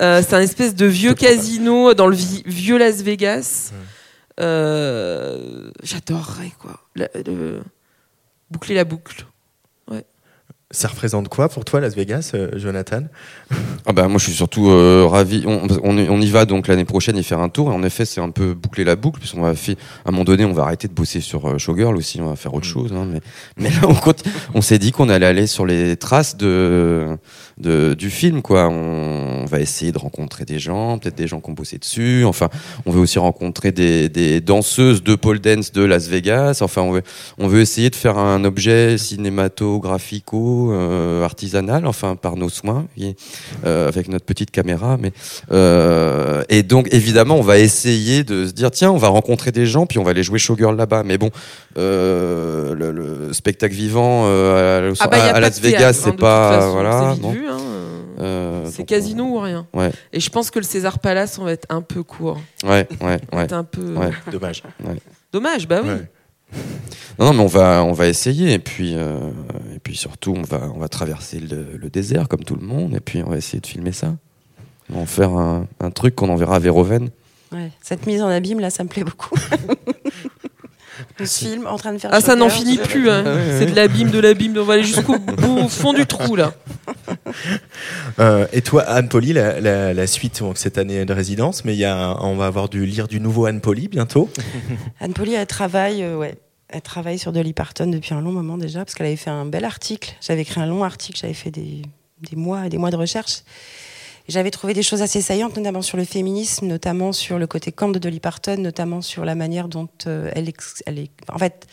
[0.01, 3.73] Euh, c'est un espèce de vieux casino dans le vi- vieux Las Vegas.
[4.41, 6.81] Euh, J'adorerais, quoi.
[6.97, 7.61] Le-
[8.51, 9.27] Boucler la boucle.
[10.75, 13.05] Ça représente quoi pour toi Las Vegas, euh, Jonathan?
[13.87, 15.45] Ah bah moi je suis surtout euh, ravi.
[15.47, 17.71] On, on, on y va donc l'année prochaine y faire un tour.
[17.71, 20.25] Et en effet c'est un peu boucler la boucle puisqu'on va faire à un moment
[20.25, 22.21] donné on va arrêter de bosser sur euh, Showgirl aussi.
[22.21, 22.93] On va faire autre chose.
[22.93, 23.21] hein, mais
[23.57, 23.95] mais là on,
[24.55, 27.17] on s'est dit qu'on allait aller sur les traces de,
[27.59, 28.69] de du film quoi.
[28.69, 32.25] On, on va essayer de rencontrer des gens, peut-être des gens qui ont bossé dessus.
[32.25, 32.49] Enfin
[32.85, 36.59] on veut aussi rencontrer des, des danseuses de pole dance de Las Vegas.
[36.63, 37.03] Enfin on veut
[37.39, 43.17] on veut essayer de faire un objet cinématographico euh, artisanal enfin par nos soins et,
[43.65, 45.13] euh, avec notre petite caméra mais
[45.53, 49.67] euh, et donc évidemment on va essayer de se dire tiens on va rencontrer des
[49.67, 51.31] gens puis on va aller jouer showgirl là-bas mais bon
[51.77, 56.59] euh, le, le spectacle vivant euh, à, Ah bah, à Las Vegas hein, c'est pas
[56.59, 57.57] façon, voilà c'est hein.
[58.21, 59.67] Euh, C'est casino ou rien.
[59.75, 62.39] ouais Et je pense que le César Palace, on va être un peu court.
[62.65, 63.95] ouais ouais On va ouais, être un peu.
[63.97, 64.11] ouais.
[64.31, 64.63] Dommage.
[64.85, 64.95] Ouais.
[65.33, 65.91] Dommage, bah oui.
[67.19, 69.17] Non, non, mais on va, on va essayer et puis, euh,
[69.75, 72.93] et puis surtout on va, on va traverser le, le désert comme tout le monde
[72.97, 74.17] et puis on va essayer de filmer ça.
[74.93, 77.11] On va faire un, un truc qu'on enverra à Véroven.
[77.53, 79.31] Ouais, Cette mise en abîme, là, ça me plaît beaucoup.
[81.19, 82.11] Le film en train de faire.
[82.13, 83.11] Ah, ça n'en finit plus.
[83.11, 83.25] hein.
[83.59, 84.57] C'est de l'abîme, de l'abîme.
[84.59, 86.53] On va aller jusqu'au bout, au fond du trou, là.
[88.21, 91.75] Euh, et toi, Anne Poli, la, la- la suite donc, cette année de résidence, mais
[91.75, 94.29] il y a, on va avoir du lire du nouveau Anne Poli bientôt.
[95.01, 96.37] Anne Poli, elle travaille, euh, ouais.
[96.75, 99.47] Elle travaille sur Dolly Parton depuis un long moment déjà, parce qu'elle avait fait un
[99.47, 100.17] bel article.
[100.21, 101.83] J'avais écrit un long article, j'avais fait des,
[102.29, 103.43] des mois et des mois de recherche.
[104.27, 107.91] J'avais trouvé des choses assez saillantes, notamment sur le féminisme, notamment sur le côté camp
[107.91, 111.11] de Dolly Parton, notamment sur la manière dont euh, elle, est.
[111.33, 111.69] En fait,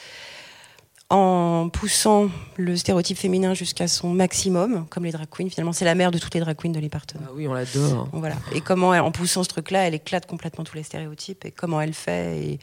[1.10, 5.96] en poussant le stéréotype féminin jusqu'à son maximum, comme les drag queens, finalement, c'est la
[5.96, 7.20] mère de toutes les drag queens, Dolly Parton.
[7.26, 8.08] Ah oui, on l'adore.
[8.14, 8.36] Voilà.
[8.54, 11.82] Et comment, elle- en poussant ce truc-là, elle éclate complètement tous les stéréotypes et comment
[11.82, 12.38] elle fait.
[12.38, 12.60] Et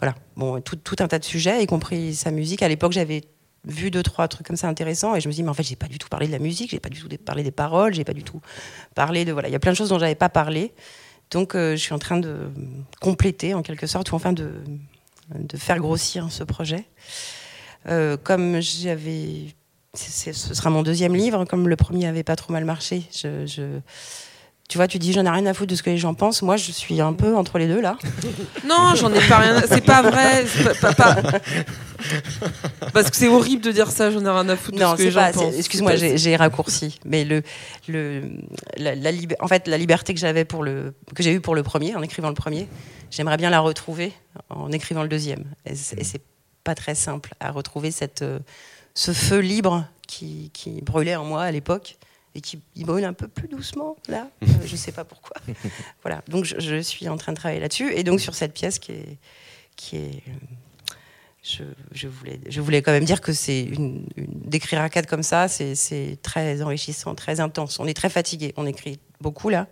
[0.00, 0.14] voilà.
[0.36, 2.62] Bon, tout, un tas de sujets, y compris sa musique.
[2.62, 3.22] À l'époque, j'avais
[3.64, 5.76] vu deux, trois trucs comme ça intéressants et je me dis, mais en fait, j'ai
[5.76, 8.04] pas du tout parlé de la musique, j'ai pas du tout parlé des paroles, j'ai
[8.04, 8.40] pas du tout
[8.94, 9.32] parlé de.
[9.32, 9.48] Voilà.
[9.48, 10.72] Il y a plein de choses dont j'avais pas parlé.
[11.30, 12.50] Donc, euh, je suis en train de
[13.00, 14.52] compléter, en quelque sorte, ou enfin de,
[15.56, 16.86] faire grossir ce projet.
[17.88, 19.54] Euh, comme j'avais.
[19.94, 23.04] ce sera mon deuxième livre, comme le premier avait pas trop mal marché.
[23.12, 23.80] Je-
[24.70, 26.40] tu vois, tu dis j'en ai rien à foutre de ce que les gens pensent.
[26.42, 27.98] Moi, je suis un peu entre les deux là.
[28.64, 29.56] Non, j'en ai pas rien.
[29.56, 30.46] à- C'est pas vrai.
[30.46, 31.40] c'est pas- pas- pas-
[32.92, 34.10] Parce que c'est horrible de dire ça.
[34.10, 35.54] J'en ai rien à foutre de Non, ce que les gens pensent.
[35.56, 36.98] Excuse-moi, j'ai raccourci.
[37.04, 37.42] Mais le,
[37.88, 38.22] le,
[38.76, 41.54] la, la lib- en fait, la liberté que j'avais pour le, que j'ai eue pour
[41.54, 42.68] le premier, en écrivant le premier,
[43.10, 44.12] j'aimerais bien la retrouver
[44.50, 45.44] en écrivant le deuxième.
[45.66, 46.22] Et c'est et c'est
[46.64, 48.38] pas très simple à retrouver cette, euh,
[48.94, 51.96] ce feu libre qui, qui brûlait en moi à l'époque
[52.34, 54.28] et qui brûle un peu plus doucement là.
[54.42, 55.36] Euh, je sais pas pourquoi.
[56.02, 56.22] voilà.
[56.28, 58.92] Donc je, je suis en train de travailler là-dessus et donc sur cette pièce qui
[58.92, 59.18] est,
[59.76, 60.32] qui est euh,
[61.42, 61.62] je,
[61.92, 65.22] je voulais, je voulais quand même dire que c'est une, une- d'écrire à quatre comme
[65.22, 67.80] ça, c'est, très enrichissant, très intense.
[67.80, 69.66] On est très fatigué, on écrit beaucoup là.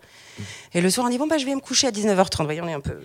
[0.72, 2.38] Et le soir, on dit bon bah je vais me coucher à 19h30.
[2.38, 2.98] Vous voyez, on est un peu.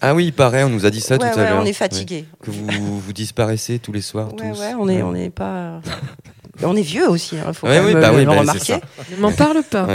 [0.00, 1.62] Ah oui, il paraît, on nous a dit ça Ouais, tout ouais, à l'heure.
[1.62, 2.24] on est fatigué.
[2.40, 2.46] Ouais.
[2.46, 4.32] Que vous, vous disparaissez tous les soirs.
[4.34, 4.58] Ouais, tous.
[4.58, 5.80] ouais, on est, on n'est pas.
[6.62, 8.40] On est vieux aussi, il faut Ouais, quand oui, même bah le, oui, le bah,
[8.40, 8.74] remarquer.
[9.10, 9.86] Ne m'en parle pas.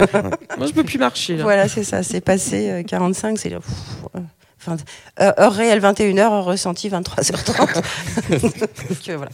[0.57, 1.37] Moi, je peux plus marcher.
[1.37, 1.43] Là.
[1.43, 2.01] Voilà, c'est ça.
[2.03, 3.49] C'est passé euh, 45, c'est.
[3.51, 3.61] pff,
[4.15, 4.19] euh,
[4.59, 4.77] enfin,
[5.19, 7.83] euh, heure réelle 21h, heure ressentie 23h30.
[8.41, 8.53] Donc
[9.09, 9.31] euh, voilà.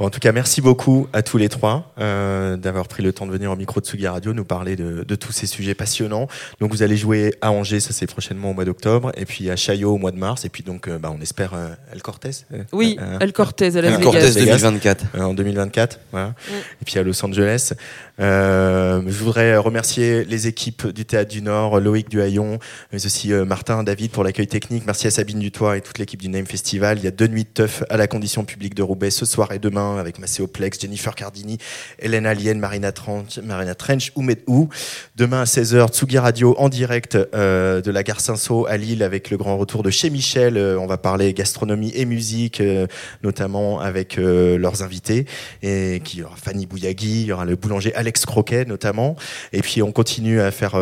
[0.00, 3.26] Bon, en tout cas, merci beaucoup à tous les trois euh, d'avoir pris le temps
[3.26, 6.26] de venir au micro de Tsugi Radio nous parler de, de tous ces sujets passionnants.
[6.58, 9.56] Donc, vous allez jouer à Angers, ça c'est prochainement au mois d'octobre, et puis à
[9.56, 12.30] Chaillot au mois de mars, et puis donc, euh, bah, on espère euh, El Cortez.
[12.54, 14.02] euh, Oui, euh, El Cortez à Las El Vegas.
[14.04, 14.56] Cortez Vegas.
[14.56, 15.04] 2024.
[15.16, 16.32] euh, en 2024, voilà.
[16.48, 17.74] et puis à Los Angeles.
[18.20, 22.58] Euh, je voudrais remercier les équipes du Théâtre du Nord, Loïc Duhaillon,
[22.90, 24.84] mais aussi euh, Martin, David pour l'accueil technique.
[24.86, 26.96] Merci à Sabine Dutoit et toute l'équipe du Name Festival.
[26.96, 29.52] Il y a deux nuits de teuf à la condition publique de Roubaix ce soir
[29.52, 31.58] et demain avec Maceo Plex, Jennifer Cardini,
[31.98, 33.74] Hélène Alien, Marina Trench, Marina
[34.16, 34.68] Oumed Ou.
[35.16, 39.30] Demain à 16h, Tsugi Radio en direct euh, de la gare Saint-Saul à Lille avec
[39.30, 40.56] le grand retour de chez Michel.
[40.56, 42.86] Euh, on va parler gastronomie et musique, euh,
[43.22, 45.26] notamment avec leurs invités.
[45.62, 49.16] Et qui y aura Fanny Bouyagui, il y aura le boulanger Alex Croquet notamment.
[49.52, 50.72] Et puis on continue à faire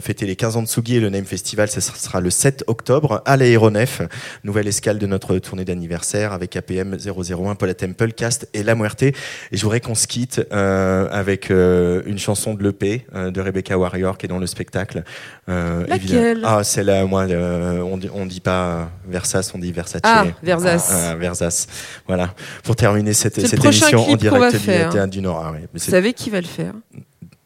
[0.00, 1.68] fêter les 15 ans de Tsugi et le Name Festival.
[1.68, 4.02] Ça sera le 7 octobre à l'aéronef.
[4.44, 9.02] Nouvelle escale de notre tournée d'anniversaire avec APM 001, Paula Temple, Cast et La Muerte.
[9.02, 9.14] Et
[9.52, 13.76] je voudrais qu'on se quitte euh, avec euh, une chanson de l'EP euh, de Rebecca
[13.78, 15.04] Warrior qui est dans le spectacle.
[15.48, 16.42] Euh, Laquelle?
[16.44, 20.00] Ah, c'est là, moi, euh, on, dit, on dit pas Versace, on dit Versace.
[20.04, 20.88] Ah, Versace.
[20.92, 21.66] Ah, ah, Versace.
[22.06, 22.34] Voilà.
[22.64, 25.42] Pour terminer cette, cette émission en direct va du du Nord.
[25.44, 25.68] Ah, ouais.
[25.72, 26.72] Vous savez qui va le faire?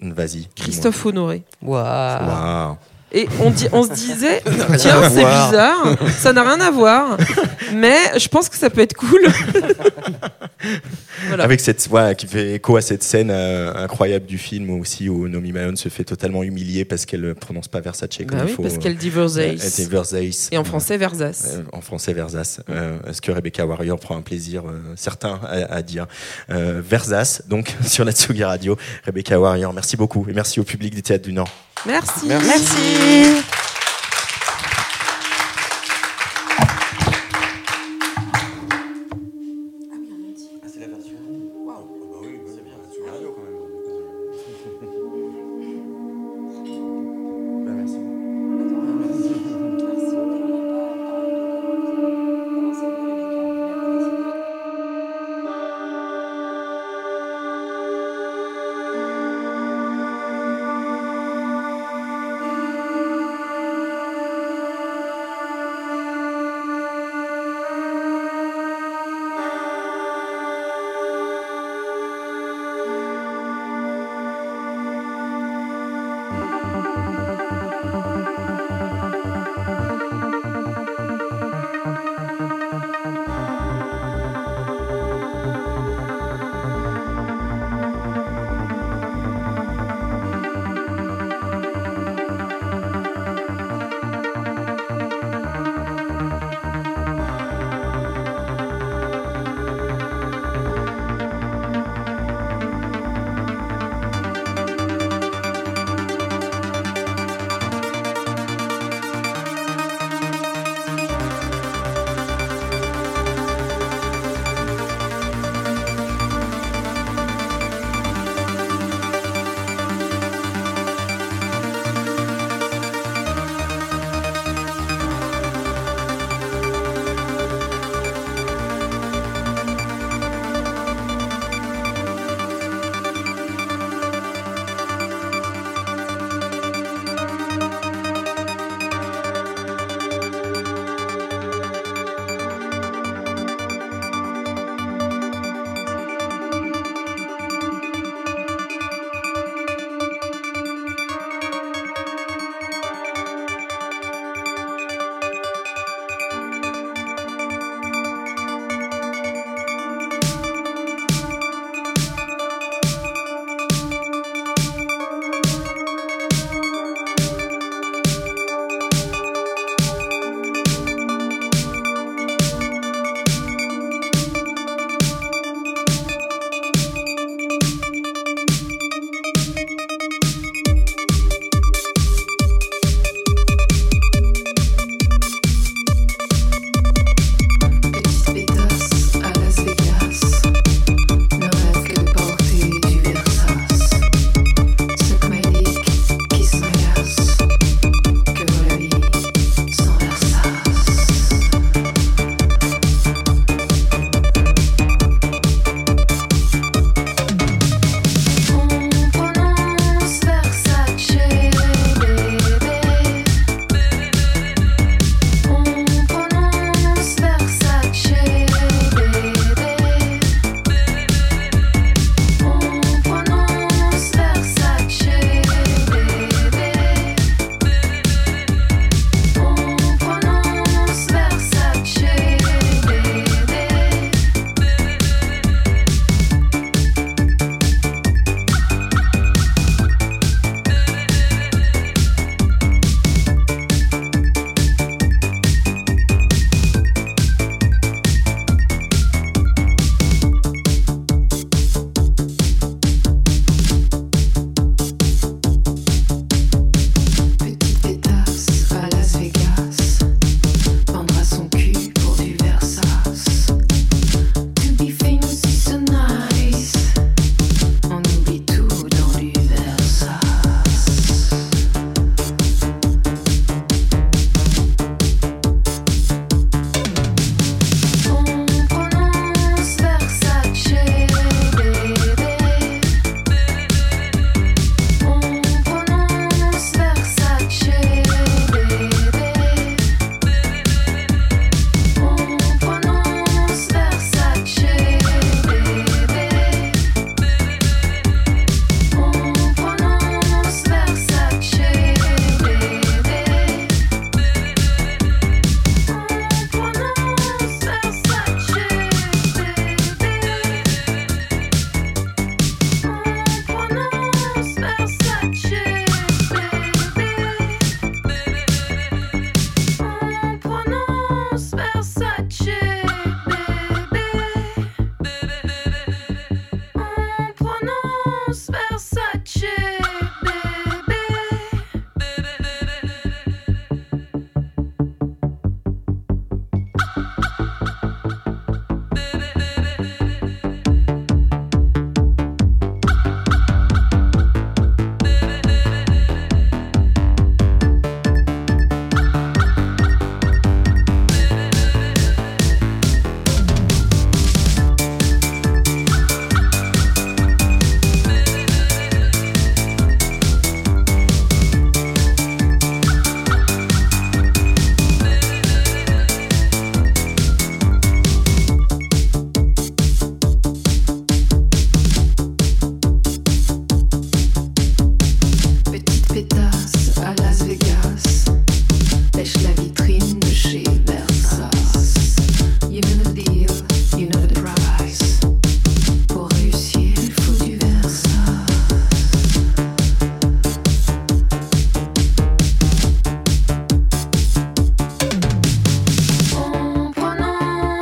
[0.00, 0.48] Vas-y.
[0.54, 1.42] Christophe Honoré.
[1.62, 1.82] Waouh.
[1.82, 2.76] Waouh.
[3.12, 4.42] Et on, dit, on se disait,
[4.78, 7.16] tiens, c'est bizarre, ça n'a rien à voir,
[7.74, 9.20] mais je pense que ça peut être cool.
[11.28, 11.44] Voilà.
[11.44, 15.28] Avec cette voix qui fait écho à cette scène euh, incroyable du film aussi où
[15.28, 18.50] Nomi Malone se fait totalement humilier parce qu'elle ne prononce pas Versace comme Bah il
[18.50, 18.62] oui, faut.
[18.62, 19.38] parce qu'elle dit Versace.
[19.38, 20.48] Euh, elle dit Versace.
[20.52, 21.54] Et en français, Versace.
[21.54, 22.60] Euh, en français, Versace.
[22.70, 26.06] Euh, Est-ce que Rebecca Warrior prend un plaisir euh, certain à, à dire
[26.50, 28.76] euh, Versace, donc sur la Tsugi Radio.
[29.04, 31.48] Rebecca Warrior, merci beaucoup et merci au public du Théâtre du Nord.
[31.86, 32.26] Merci.
[32.26, 32.95] Merci.
[33.04, 33.55] you.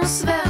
[0.07, 0.43] svär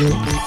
[0.00, 0.37] Radio.